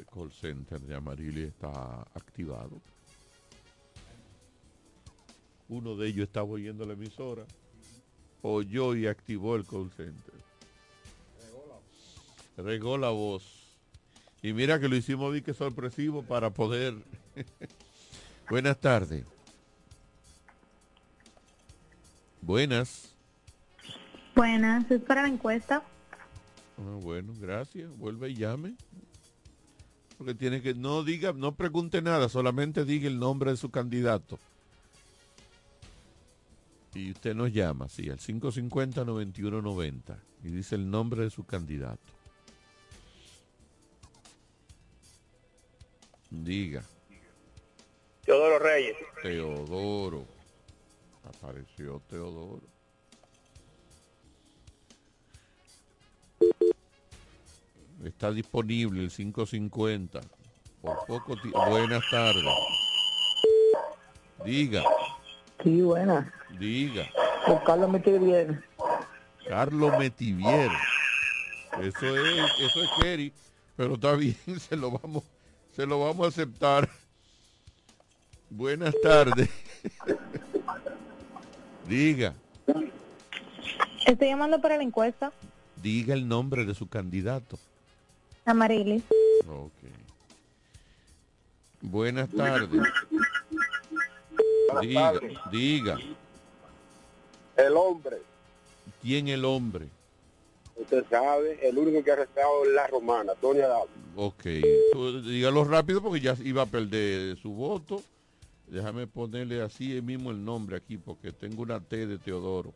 [0.00, 2.80] Ese call center de Amarili está activado.
[5.68, 7.44] Uno de ellos estaba oyendo la emisora,
[8.42, 10.34] oyó y activó el call center.
[12.56, 13.76] Regó la voz.
[14.42, 16.94] Y mira que lo hicimos vi que sorpresivo para poder.
[18.48, 19.26] Buenas tardes.
[22.40, 23.14] Buenas.
[24.34, 25.84] Buenas, es para la encuesta.
[26.78, 27.94] Ah, bueno, gracias.
[27.98, 28.74] Vuelve y llame.
[30.20, 34.38] Porque tiene que, no diga, no pregunte nada, solamente diga el nombre de su candidato.
[36.92, 40.18] Y usted nos llama, sí, al 550-9190.
[40.44, 42.02] Y dice el nombre de su candidato.
[46.28, 46.84] Diga.
[48.22, 48.98] Teodoro Reyes.
[49.22, 50.26] Teodoro.
[51.24, 52.60] Apareció Teodoro.
[58.04, 60.20] Está disponible el 550.
[60.80, 61.36] Por poco
[61.68, 62.44] Buenas tardes.
[64.44, 64.82] Diga,
[65.62, 66.32] Sí, buena.
[66.58, 67.06] diga.
[67.44, 68.64] Con Carlos Metivier.
[69.46, 70.70] Carlos Metivier.
[71.82, 73.32] Eso es, eso es Kerry,
[73.76, 75.22] pero está bien, se lo vamos,
[75.76, 76.88] se lo vamos a aceptar.
[78.48, 79.48] Buenas tardes.
[81.86, 82.34] diga,
[84.06, 85.32] Estoy llamando para la encuesta.
[85.76, 87.58] diga el nombre de su candidato.
[88.50, 89.02] Amarilis.
[89.48, 89.72] Ok.
[91.82, 92.68] Buenas tardes.
[94.80, 95.32] Diga, tardes.
[95.50, 95.98] diga,
[97.56, 98.18] El hombre,
[99.02, 99.88] ¿quién el hombre?
[100.76, 103.90] usted sabe, el único que ha arrestado es la romana, Tony Adams.
[104.16, 104.44] Ok,
[105.24, 108.02] dígalo rápido porque ya iba a perder su voto.
[108.66, 112.72] Déjame ponerle así mismo el nombre aquí porque tengo una T de Teodoro.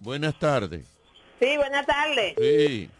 [0.00, 0.86] Buenas tardes.
[1.38, 2.34] Sí, buenas tardes.
[2.38, 2.90] Sí,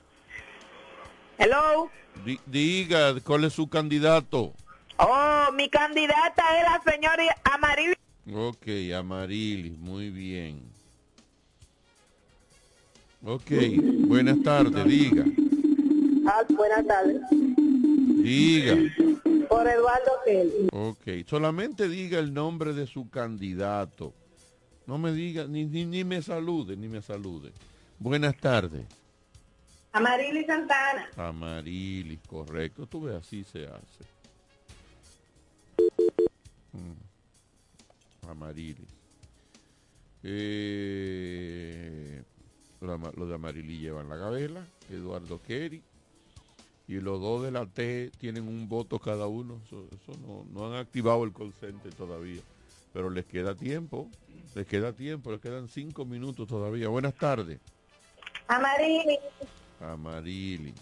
[1.38, 1.90] Hello.
[2.24, 4.52] di- diga cuál es su candidato.
[4.98, 7.96] Oh, mi candidata es la señora Amarilis.
[8.34, 8.66] Ok,
[8.96, 10.60] Amarilis, muy bien.
[13.24, 13.50] Ok,
[14.06, 15.24] buenas tardes, diga,
[16.26, 17.20] Ah, buenas tardes.
[17.30, 18.76] diga.
[19.48, 20.68] Por Eduardo Kelly.
[20.72, 24.12] Ok, solamente diga el nombre de su candidato.
[24.86, 27.52] No me diga, ni, ni, ni me salude, ni me salude.
[27.98, 28.84] Buenas tardes.
[29.98, 31.08] Amarilis Santana.
[31.16, 32.86] Amarilis, correcto.
[32.86, 34.04] Tú ves, así se hace.
[36.72, 38.30] Mm.
[38.30, 38.94] Amarilis.
[40.22, 42.22] Eh,
[42.80, 45.82] lo de Amarilis llevan la gabela, Eduardo Kerry.
[46.86, 49.60] Y los dos de la T tienen un voto cada uno.
[49.66, 52.40] Eso, eso no, no han activado el call center todavía.
[52.92, 54.08] Pero les queda tiempo.
[54.54, 55.32] Les queda tiempo.
[55.32, 56.86] Les quedan cinco minutos todavía.
[56.86, 57.58] Buenas tardes.
[58.46, 59.18] Amarilis.
[59.80, 60.74] Amarilis.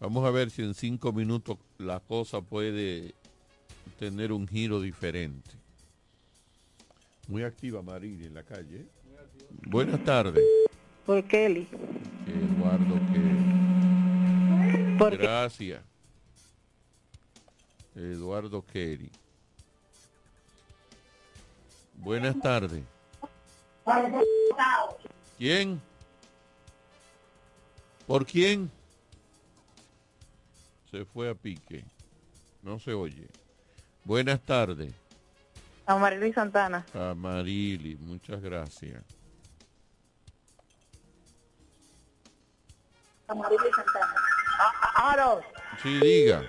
[0.00, 3.14] Vamos a ver si en cinco minutos la cosa puede
[3.98, 5.50] tener un giro diferente.
[7.28, 8.86] Muy activa Amarilis en la calle.
[9.66, 10.42] Buenas tardes.
[11.06, 11.68] Por Kelly.
[12.26, 12.98] Eduardo
[14.98, 15.82] Porque- Gracias.
[17.94, 19.10] Eduardo Kerry.
[21.98, 22.82] Buenas tardes.
[25.38, 25.80] ¿Quién?
[28.06, 28.70] ¿Por quién?
[30.90, 31.84] Se fue a pique.
[32.62, 33.26] No se oye.
[34.04, 34.92] Buenas tardes.
[35.86, 36.84] Amarilis Santana.
[36.94, 39.02] Amarili, muchas gracias.
[43.28, 44.14] Amarilis Santana.
[44.94, 45.42] Aaron.
[45.82, 46.42] Sí, diga.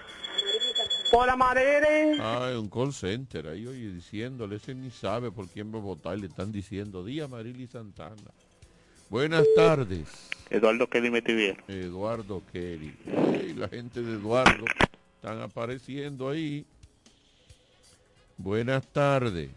[1.11, 2.19] Por Amarilis.
[2.19, 6.17] Ah, un call center, ahí oye diciéndole, ese ni sabe por quién va a votar,
[6.17, 8.31] le están diciendo, día Marily Santana.
[9.14, 10.31] Buenas tardes.
[10.49, 11.64] Eduardo Kelly Metivier.
[11.68, 12.41] Eduardo.
[12.52, 14.65] Ey, la gente de Eduardo
[15.14, 16.65] están apareciendo ahí.
[18.35, 19.52] Buenas tardes.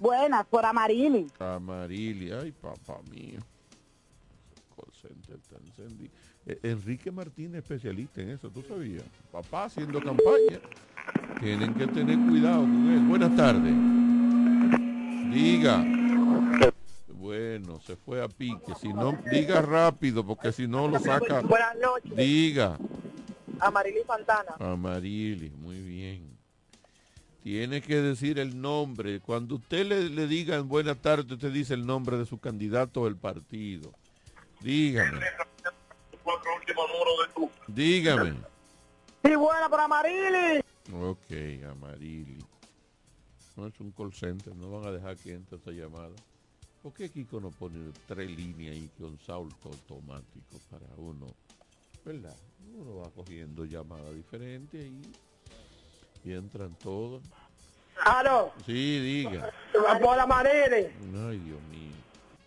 [0.00, 1.30] Buenas, por Amarilis.
[1.38, 3.40] Amarili, ay papá mío.
[4.74, 6.10] Call center está encendido.
[6.46, 9.04] Eh, Enrique Martínez, especialista en eso, ¿tú sabías?
[9.30, 10.60] Papá haciendo campaña.
[11.40, 13.00] Tienen que tener cuidado con él.
[13.00, 13.74] Buenas tardes.
[15.30, 16.01] Diga.
[17.62, 18.74] Bueno, se fue a pique.
[18.80, 21.40] Si no, diga rápido, porque si no lo saca.
[21.42, 22.16] Buenas noches.
[22.16, 22.76] Diga.
[23.60, 24.56] Amarilis Santana.
[24.58, 26.36] Amarili, muy bien.
[27.44, 29.20] Tiene que decir el nombre.
[29.20, 33.02] Cuando usted le, le diga en buena tarde, usted dice el nombre de su candidato
[33.02, 33.92] o el partido.
[34.60, 35.20] Dígame.
[37.68, 38.34] Dígame.
[39.24, 40.64] Sí, buena por Amarilis.
[40.92, 41.30] Ok,
[41.70, 42.38] Amarili.
[43.54, 46.10] No es un call center, no van a dejar que entre esta llamada.
[46.82, 51.26] ¿Por qué Kiko no pone tres líneas ahí con salto automático para uno?
[52.04, 52.36] ¿Verdad?
[52.76, 57.22] Uno va cogiendo llamadas diferentes y, y entran todos.
[58.04, 59.52] Aló, Sí, diga.
[60.02, 60.88] por Amarili.
[61.28, 61.92] Ay, Dios mío.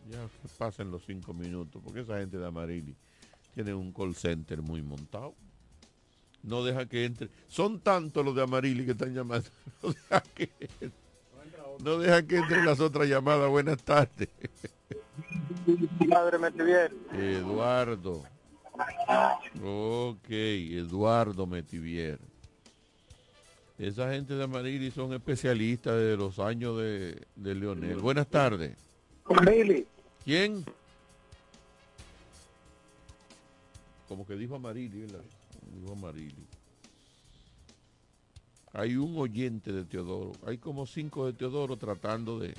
[0.10, 2.96] Ya que pasen los cinco minutos, porque esa gente de Amarili
[3.54, 5.34] tiene un call center muy montado.
[6.44, 7.30] No deja que entre.
[7.48, 9.50] Son tantos los de Amarili que están llamando.
[9.82, 10.52] No deja que,
[11.84, 13.50] no deja que entren las otras llamadas.
[13.50, 14.30] Buenas tardes.
[16.10, 16.94] Padre Metivier.
[17.14, 18.24] Eduardo.
[19.64, 22.20] Ok, Eduardo Metivier.
[23.78, 27.98] Esa gente de Amarili son especialistas de los años de, de Leonel.
[27.98, 28.78] Buenas tardes.
[29.26, 29.86] Amarili.
[30.24, 30.64] ¿Quién?
[34.08, 35.24] Como que dijo Amarili, ¿verdad?
[35.74, 36.48] Dijo Amarili.
[38.78, 40.34] Hay un oyente de Teodoro.
[40.46, 42.54] Hay como cinco de Teodoro tratando de,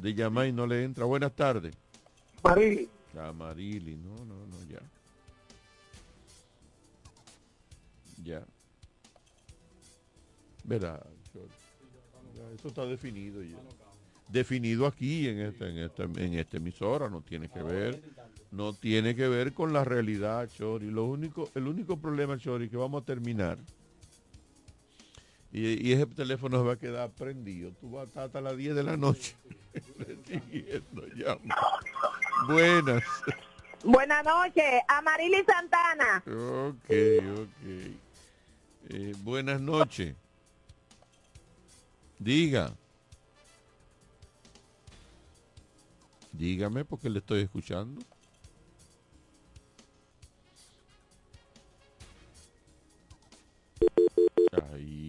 [0.00, 1.04] de llamar y no le entra.
[1.04, 1.74] Buenas tardes.
[2.42, 2.88] Amarili.
[3.18, 4.80] Amarili, no, no, no, ya.
[8.22, 8.46] Ya.
[10.64, 10.98] Verá,
[12.54, 13.58] eso está definido ya.
[14.28, 18.02] Definido aquí en esta, en esta, en esta emisora, no tiene que ver,
[18.50, 20.90] no tiene que ver con la realidad, Chori.
[20.90, 23.58] Lo único, el único problema, Chori, que vamos a terminar.
[25.54, 27.70] Y, y ese teléfono se va a quedar prendido.
[27.80, 29.36] Tú vas a estar hasta las 10 de la noche.
[32.48, 33.04] Buenas.
[33.84, 36.24] Buenas noches, Amarili Santana.
[36.26, 36.90] Ok,
[37.38, 37.62] ok.
[38.88, 40.16] Eh, buenas noches.
[42.18, 42.72] Diga.
[46.32, 48.02] Dígame porque le estoy escuchando.
[54.72, 55.03] Ahí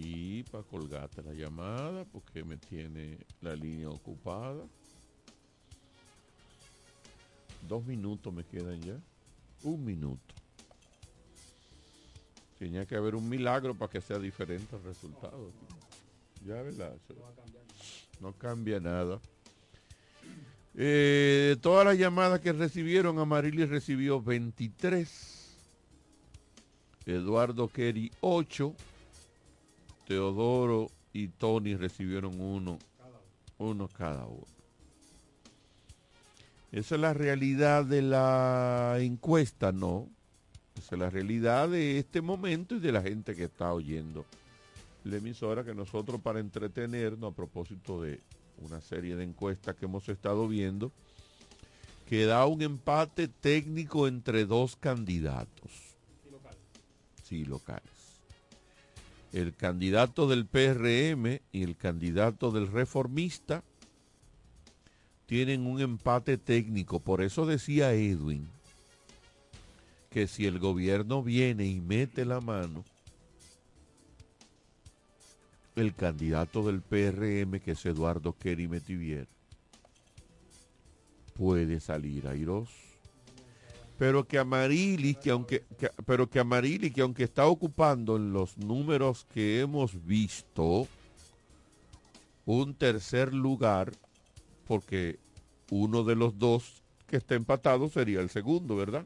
[0.50, 4.64] para colgarte la llamada porque me tiene la línea ocupada.
[7.68, 8.96] Dos minutos me quedan ya.
[9.62, 10.34] Un minuto.
[12.58, 15.50] Tenía que haber un milagro para que sea diferente el resultado.
[16.46, 16.94] Ya, ¿verdad?
[18.20, 19.20] No cambia nada.
[20.74, 25.56] Eh, todas las llamadas que recibieron, Amarili recibió 23.
[27.06, 28.74] Eduardo Kerry 8.
[30.06, 32.78] Teodoro y Tony recibieron uno.
[33.58, 34.46] Uno cada uno.
[36.72, 40.08] Esa es la realidad de la encuesta, no.
[40.76, 44.26] Esa es la realidad de este momento y de la gente que está oyendo
[45.06, 48.20] la emisora que nosotros para entretenernos a propósito de
[48.58, 50.90] una serie de encuestas que hemos estado viendo,
[52.08, 55.70] que da un empate técnico entre dos candidatos.
[57.22, 57.95] Sí, locales.
[59.36, 63.62] El candidato del PRM y el candidato del reformista
[65.26, 67.00] tienen un empate técnico.
[67.00, 68.48] Por eso decía Edwin
[70.08, 72.82] que si el gobierno viene y mete la mano,
[75.74, 79.28] el candidato del PRM, que es Eduardo Kerry Metivier,
[81.34, 82.85] puede salir airoso.
[83.98, 86.38] Pero que Amarilis, que aunque, que- pero que
[86.92, 90.86] que aunque está ocupando en los números que hemos visto,
[92.44, 93.92] un tercer lugar,
[94.68, 95.18] porque
[95.70, 99.04] uno de los dos que está empatado sería el segundo, ¿verdad?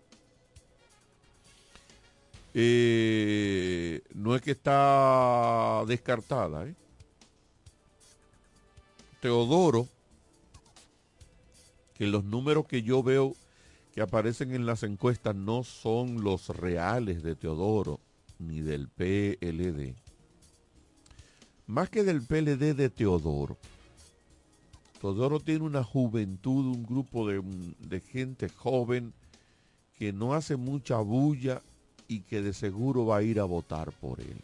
[2.53, 6.67] Eh, no es que está descartada.
[6.67, 6.75] ¿eh?
[9.21, 9.87] Teodoro,
[11.95, 13.37] que los números que yo veo
[13.95, 18.01] que aparecen en las encuestas no son los reales de Teodoro
[18.39, 19.95] ni del PLD.
[21.67, 23.57] Más que del PLD de Teodoro.
[25.01, 27.43] Teodoro tiene una juventud, un grupo de,
[27.79, 29.13] de gente joven
[29.99, 31.63] que no hace mucha bulla
[32.09, 34.41] y que de seguro va a ir a votar por él.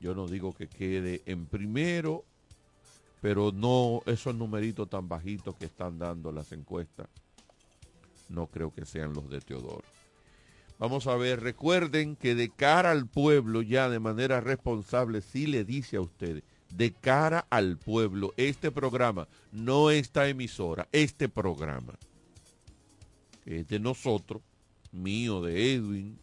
[0.00, 2.24] Yo no digo que quede en primero,
[3.20, 7.08] pero no esos numeritos tan bajitos que están dando las encuestas,
[8.28, 9.84] no creo que sean los de Teodoro.
[10.78, 15.64] Vamos a ver, recuerden que de cara al pueblo ya de manera responsable sí le
[15.64, 21.94] dice a ustedes, de cara al pueblo, este programa, no esta emisora, este programa,
[23.44, 24.42] que es de nosotros,
[24.92, 26.18] mío, de Edwin,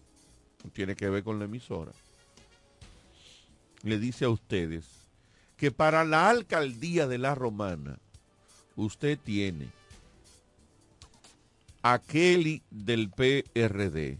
[0.72, 1.92] tiene que ver con la emisora,
[3.84, 4.95] le dice a ustedes
[5.57, 7.99] que para la alcaldía de la Romana
[8.76, 9.69] usted tiene
[11.82, 14.18] a Kelly del PRD,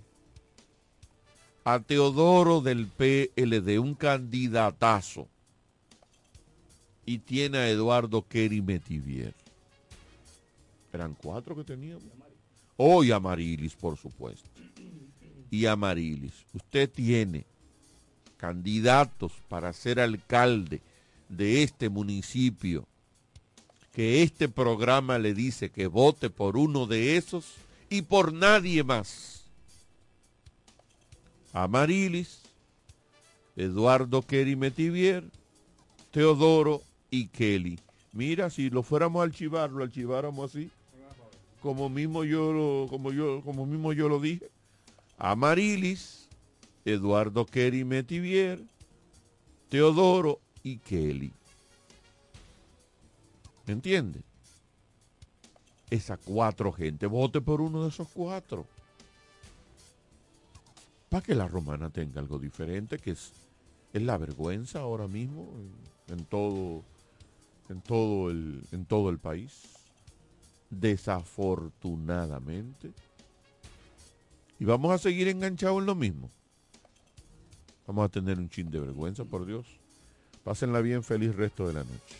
[1.64, 5.28] a Teodoro del PLD, un candidatazo,
[7.08, 9.34] y tiene a Eduardo Kerry Metivier.
[10.94, 12.04] Eran cuatro que teníamos.
[12.78, 14.50] Oh, y Amarilis, por supuesto.
[15.50, 16.46] Y Amarilis.
[16.54, 17.46] Usted tiene
[18.38, 20.82] candidatos para ser alcalde
[21.30, 22.86] de este municipio,
[23.94, 27.54] que este programa le dice que vote por uno de esos
[27.90, 29.46] y por nadie más.
[31.54, 32.42] Amarilis,
[33.56, 35.24] Eduardo Kerry Metivier,
[36.12, 37.80] Teodoro y Kelly.
[38.12, 40.70] Mira, si lo fuéramos a archivar, lo archiváramos así,
[41.62, 44.50] como mismo yo lo, como yo, como mismo yo lo dije.
[45.18, 46.28] Amarilis,
[46.84, 48.62] Eduardo Kerry Metivier,
[49.70, 51.32] Teodoro y Kelly.
[53.68, 54.24] ¿Me entiende?
[55.92, 58.66] Esa cuatro gente, vote por uno de esos cuatro.
[61.08, 63.32] Para que la romana tenga algo diferente, que es,
[63.94, 65.54] es la vergüenza ahora mismo
[66.08, 66.82] en, en todo,
[67.70, 69.62] en, todo el, en todo el país.
[70.72, 72.92] Desafortunadamente.
[74.60, 76.32] Y vamos a seguir enganchados en lo mismo.
[77.86, 79.85] Vamos a tener un chin de vergüenza, por Dios.
[80.46, 82.16] Pásenla bien, feliz resto de la noche.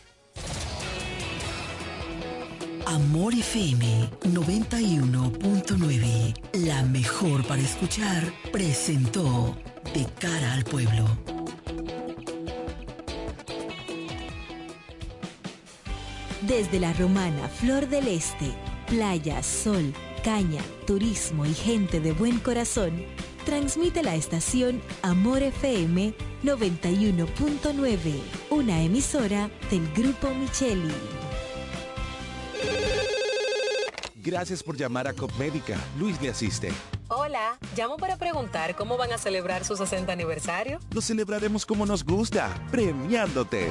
[2.86, 6.34] Amor FM 91.9,
[6.66, 9.56] la mejor para escuchar, presentó
[9.94, 11.06] De cara al pueblo.
[16.42, 18.52] Desde la romana Flor del Este,
[18.88, 19.94] playa, sol,
[20.24, 23.04] caña, turismo y gente de buen corazón,
[23.46, 26.12] transmite la estación Amor FM
[26.42, 28.20] 91.9,
[28.50, 30.92] una emisora del Grupo Micheli.
[34.16, 35.78] Gracias por llamar a Copmédica.
[35.96, 36.72] Luis le asiste.
[37.06, 40.80] Hola, llamo para preguntar cómo van a celebrar su 60 aniversario.
[40.92, 43.70] Lo celebraremos como nos gusta, premiándote.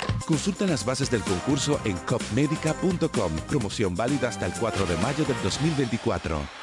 [0.25, 3.31] Consulta las bases del concurso en copmedica.com.
[3.47, 6.60] Promoción válida hasta el 4 de mayo del 2024.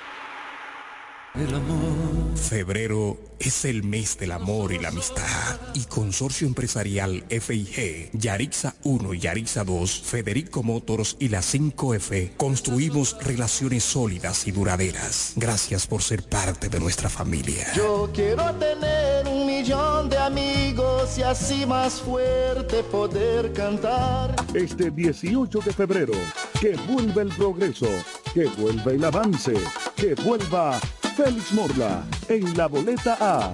[2.48, 5.60] Febrero es el mes del amor y la amistad.
[5.74, 13.16] Y Consorcio Empresarial FIG, Yarixa 1 y Yarixa 2, Federico Motors y la 5F construimos
[13.22, 15.34] relaciones sólidas y duraderas.
[15.36, 17.66] Gracias por ser parte de nuestra familia.
[17.74, 24.34] Yo quiero tener un millón de amigos y así más fuerte poder cantar.
[24.54, 26.14] Este 18 de febrero,
[26.60, 27.88] que vuelva el progreso,
[28.34, 29.54] que vuelva el avance,
[29.94, 30.80] que vuelva
[31.18, 33.52] Félix Morla en la boleta A.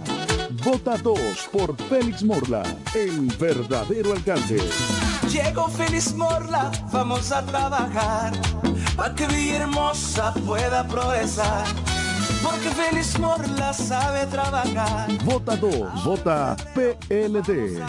[0.62, 2.62] Vota 2 por Félix Morla,
[2.94, 4.60] el verdadero alcalde.
[5.32, 8.32] Llegó Félix Morla, vamos a trabajar
[8.94, 11.64] para que Villahermosa pueda progresar.
[12.42, 15.10] Porque Félix Morla sabe trabajar.
[15.24, 17.80] Vota 2, vota PLD.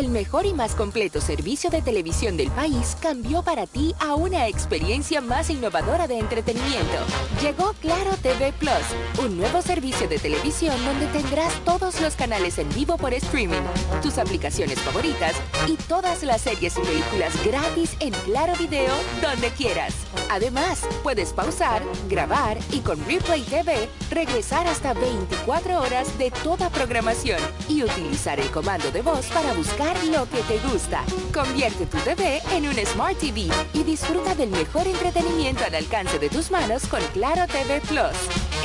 [0.00, 4.48] El mejor y más completo servicio de televisión del país, cambió para ti a una
[4.48, 6.98] experiencia más innovadora de entretenimiento.
[7.40, 12.68] Llegó Claro TV Plus, un nuevo servicio de televisión donde tendrás todos los canales en
[12.74, 13.62] vivo por streaming,
[14.02, 15.34] tus aplicaciones favoritas
[15.66, 18.92] y todas las series y películas gratis en Claro Video
[19.22, 19.94] donde quieras.
[20.28, 27.40] Además, puedes pausar, grabar y con Replay TV regresar hasta 24 horas de toda programación
[27.70, 31.04] y utilizar el comando de voz para buscar lo que te gusta.
[31.32, 36.28] Convierte tu TV en un Smart TV y disfruta del mejor entretenimiento al alcance de
[36.28, 38.16] tus manos con Claro TV Plus,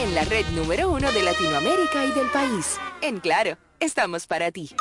[0.01, 2.77] en la red número uno de Latinoamérica y del país.
[3.01, 4.75] En Claro, estamos para ti.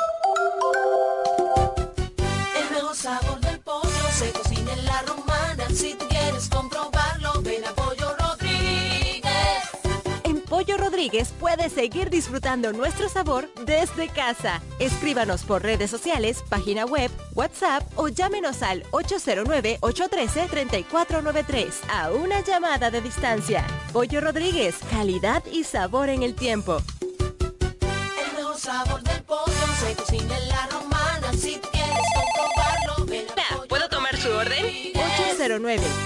[11.05, 14.63] Rodríguez puedes seguir disfrutando nuestro sabor desde casa.
[14.79, 23.01] Escríbanos por redes sociales, página web, WhatsApp o llámenos al 809-813-3493 a una llamada de
[23.01, 23.63] distancia.
[23.93, 26.81] Pollo Rodríguez, calidad y sabor en el tiempo.
[27.01, 31.31] El mejor sabor del pollo se cocina en la romana.
[31.33, 34.65] Si quieres comprobarlo, ven a Pollo ¿Puedo tomar su orden?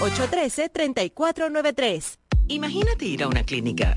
[0.02, 2.18] 809-813-3493.
[2.48, 3.96] Imagínate ir a una clínica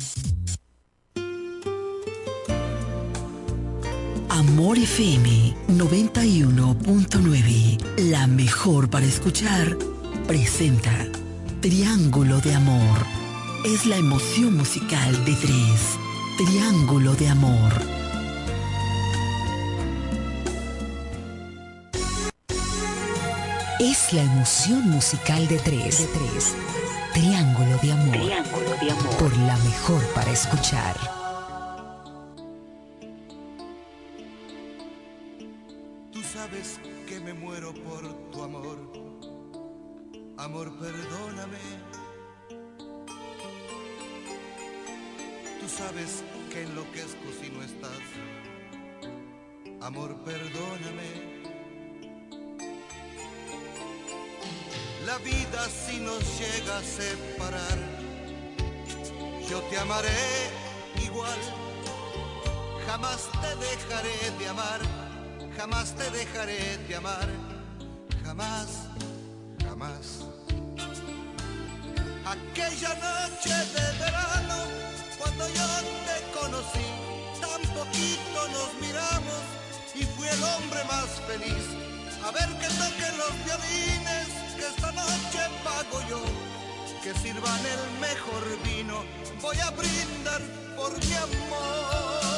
[4.41, 7.77] Amor FM 91.9,
[8.09, 9.77] la mejor para escuchar,
[10.25, 11.05] presenta
[11.61, 13.05] Triángulo de Amor.
[13.63, 15.99] Es la emoción musical de tres.
[16.39, 17.71] Triángulo de Amor.
[23.79, 25.99] Es la emoción musical de tres.
[25.99, 26.55] De tres.
[27.13, 28.17] Triángulo de amor.
[28.17, 29.17] Triángulo de Amor.
[29.17, 31.20] Por la mejor para escuchar.
[36.51, 38.01] Sabes que me muero por
[38.31, 38.77] tu amor.
[40.37, 41.59] Amor, perdóname.
[45.59, 48.03] Tú sabes que enloquezco si no estás.
[49.81, 51.41] Amor, perdóname.
[55.05, 57.79] La vida si nos llega a separar,
[59.49, 60.09] yo te amaré
[61.03, 61.39] igual.
[62.85, 65.00] Jamás te dejaré de amar,
[65.57, 67.27] jamás te dejaré de amar,
[68.23, 68.67] jamás,
[69.63, 70.25] jamás.
[72.25, 74.57] Aquella noche de verano,
[75.17, 75.67] cuando yo
[76.07, 76.87] te conocí,
[77.41, 79.41] tan poquito nos miramos
[79.95, 81.65] y fui el hombre más feliz.
[82.23, 86.23] A ver que toquen los violines, que esta noche pago yo,
[87.03, 89.03] que sirvan el mejor vino,
[89.41, 90.41] voy a brindar
[90.75, 92.30] por mi amor.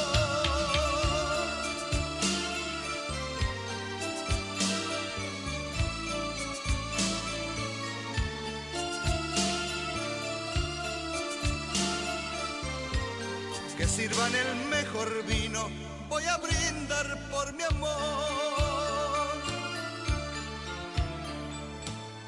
[13.83, 15.67] Que sirvan el mejor vino,
[16.07, 17.91] voy a brindar por mi amor.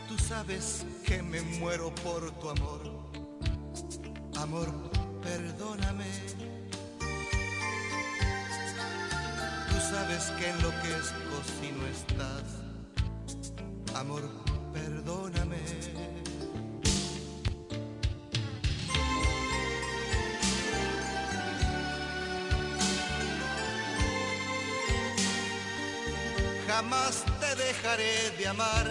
[0.09, 2.81] Tú sabes que me muero por tu amor,
[4.37, 4.67] amor,
[5.23, 6.11] perdóname.
[9.69, 12.43] Tú sabes que enloquezco si no estás,
[13.95, 14.29] amor,
[14.73, 16.14] perdóname.
[26.75, 28.85] Jamás te dejaré de amar,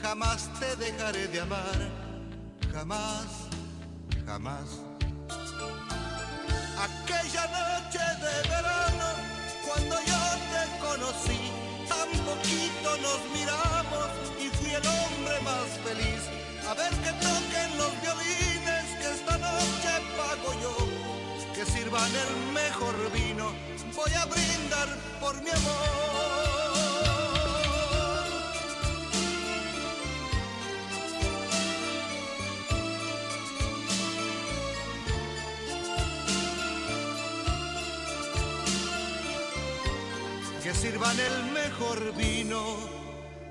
[0.00, 1.78] jamás te dejaré de amar,
[2.72, 3.26] jamás,
[4.24, 4.68] jamás.
[6.86, 9.08] Aquella noche de verano,
[9.66, 11.40] cuando yo te conocí,
[11.88, 16.22] tan poquito nos miramos y fui el hombre más feliz.
[16.70, 20.76] A ver que toquen los violines, que esta noche pago yo,
[21.52, 23.50] que sirvan el mejor vino,
[23.96, 24.88] voy a brindar
[25.20, 26.73] por mi amor.
[40.84, 42.62] sirvan el mejor vino,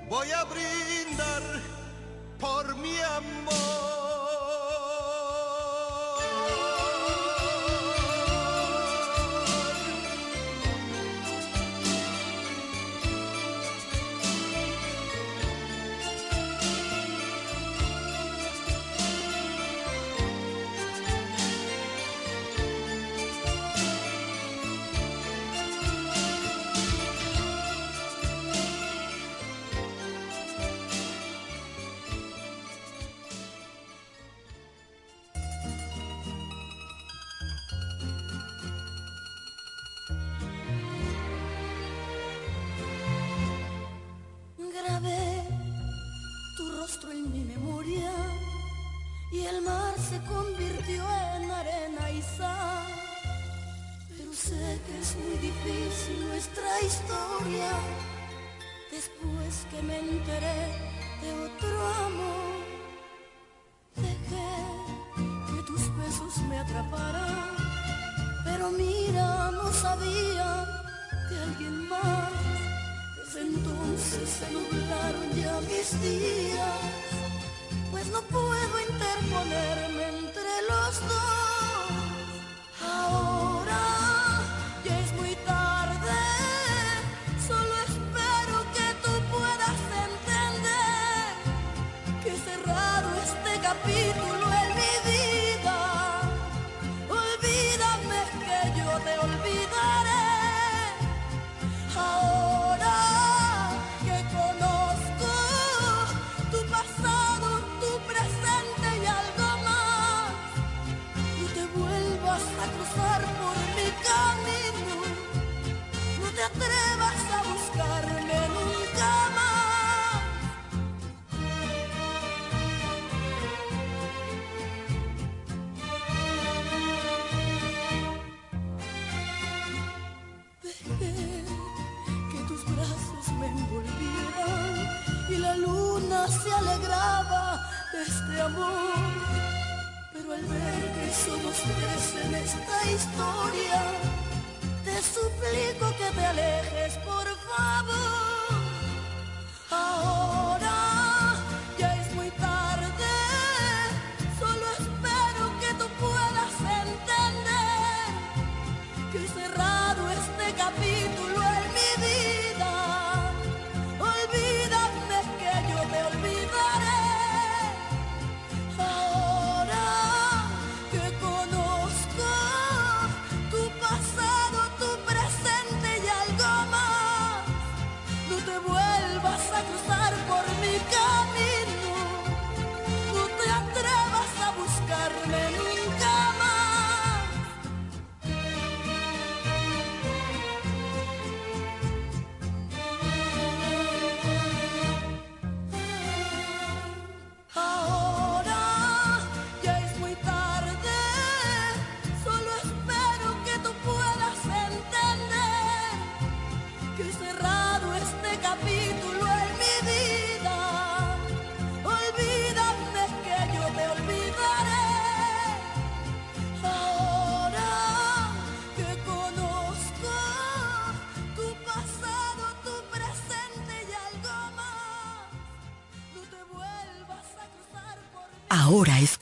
[0.08, 1.42] voy a brindar
[2.38, 4.03] por mi amor.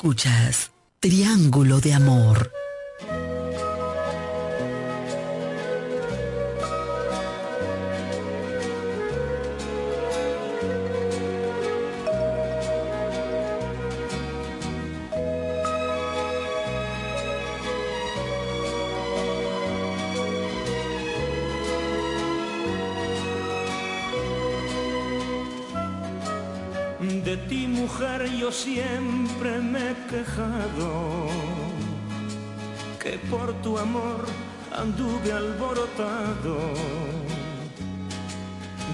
[0.03, 2.51] escuchas Triángulo de Amor.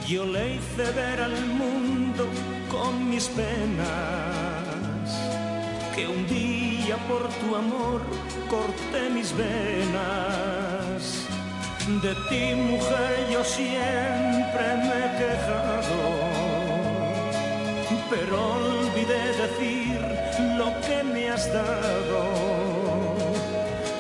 [0.07, 2.27] Yo le hice ver al mundo
[2.71, 3.87] con mis penas,
[5.95, 8.03] que un día por tu amor
[8.51, 11.25] corté mis venas.
[12.03, 15.99] De ti, mujer, yo siempre me he quejado,
[18.11, 19.99] pero olvidé decir
[20.59, 22.21] lo que me has dado.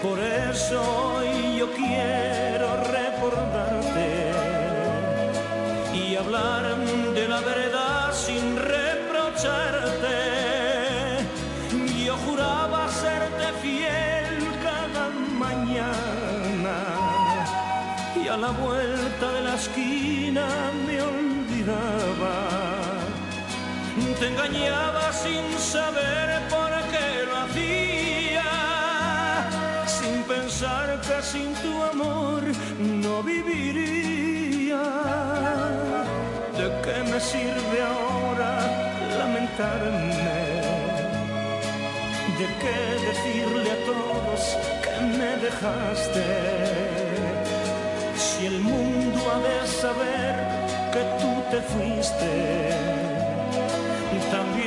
[0.02, 2.37] Por eso hoy yo quiero
[25.12, 28.50] sin saber por qué lo hacía,
[29.86, 32.42] sin pensar que sin tu amor
[33.04, 34.84] no viviría.
[36.58, 38.52] ¿De qué me sirve ahora
[39.18, 40.38] lamentarme?
[42.40, 42.78] ¿De qué
[43.08, 44.40] decirle a todos
[44.84, 46.26] que me dejaste?
[48.16, 50.34] Si el mundo ha de saber
[50.92, 53.07] que tú te fuiste,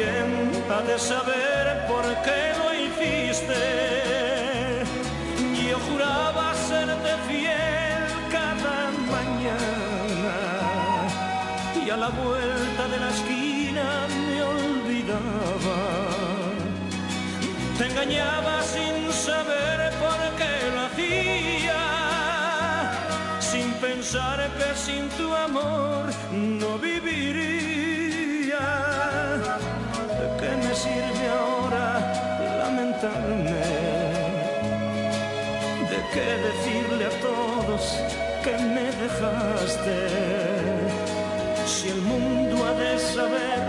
[0.06, 3.62] ha de saber por qué lo hiciste.
[5.70, 8.78] Yo juraba serte fiel cada
[9.16, 10.36] mañana
[11.86, 15.80] y a la vuelta de la esquina me olvidaba.
[17.78, 21.82] Te engañaba sin saber por qué lo hacía,
[23.40, 27.51] sin pensar que sin tu amor no viviría.
[36.12, 37.98] ¿De qué decirle a todos
[38.44, 39.98] que me dejaste?
[41.66, 43.60] Si el mundo ha de saber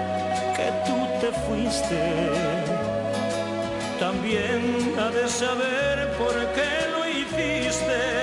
[0.56, 2.01] que tú te fuiste
[4.01, 8.22] también ha de saber por qué lo hiciste.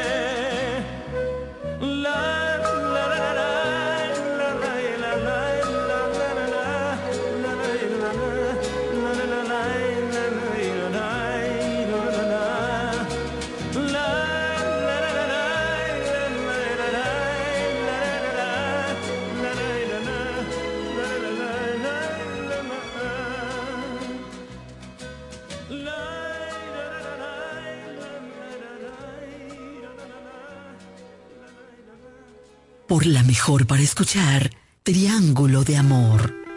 [33.06, 34.52] La mejor para escuchar,
[34.84, 36.49] Triángulo de Amor.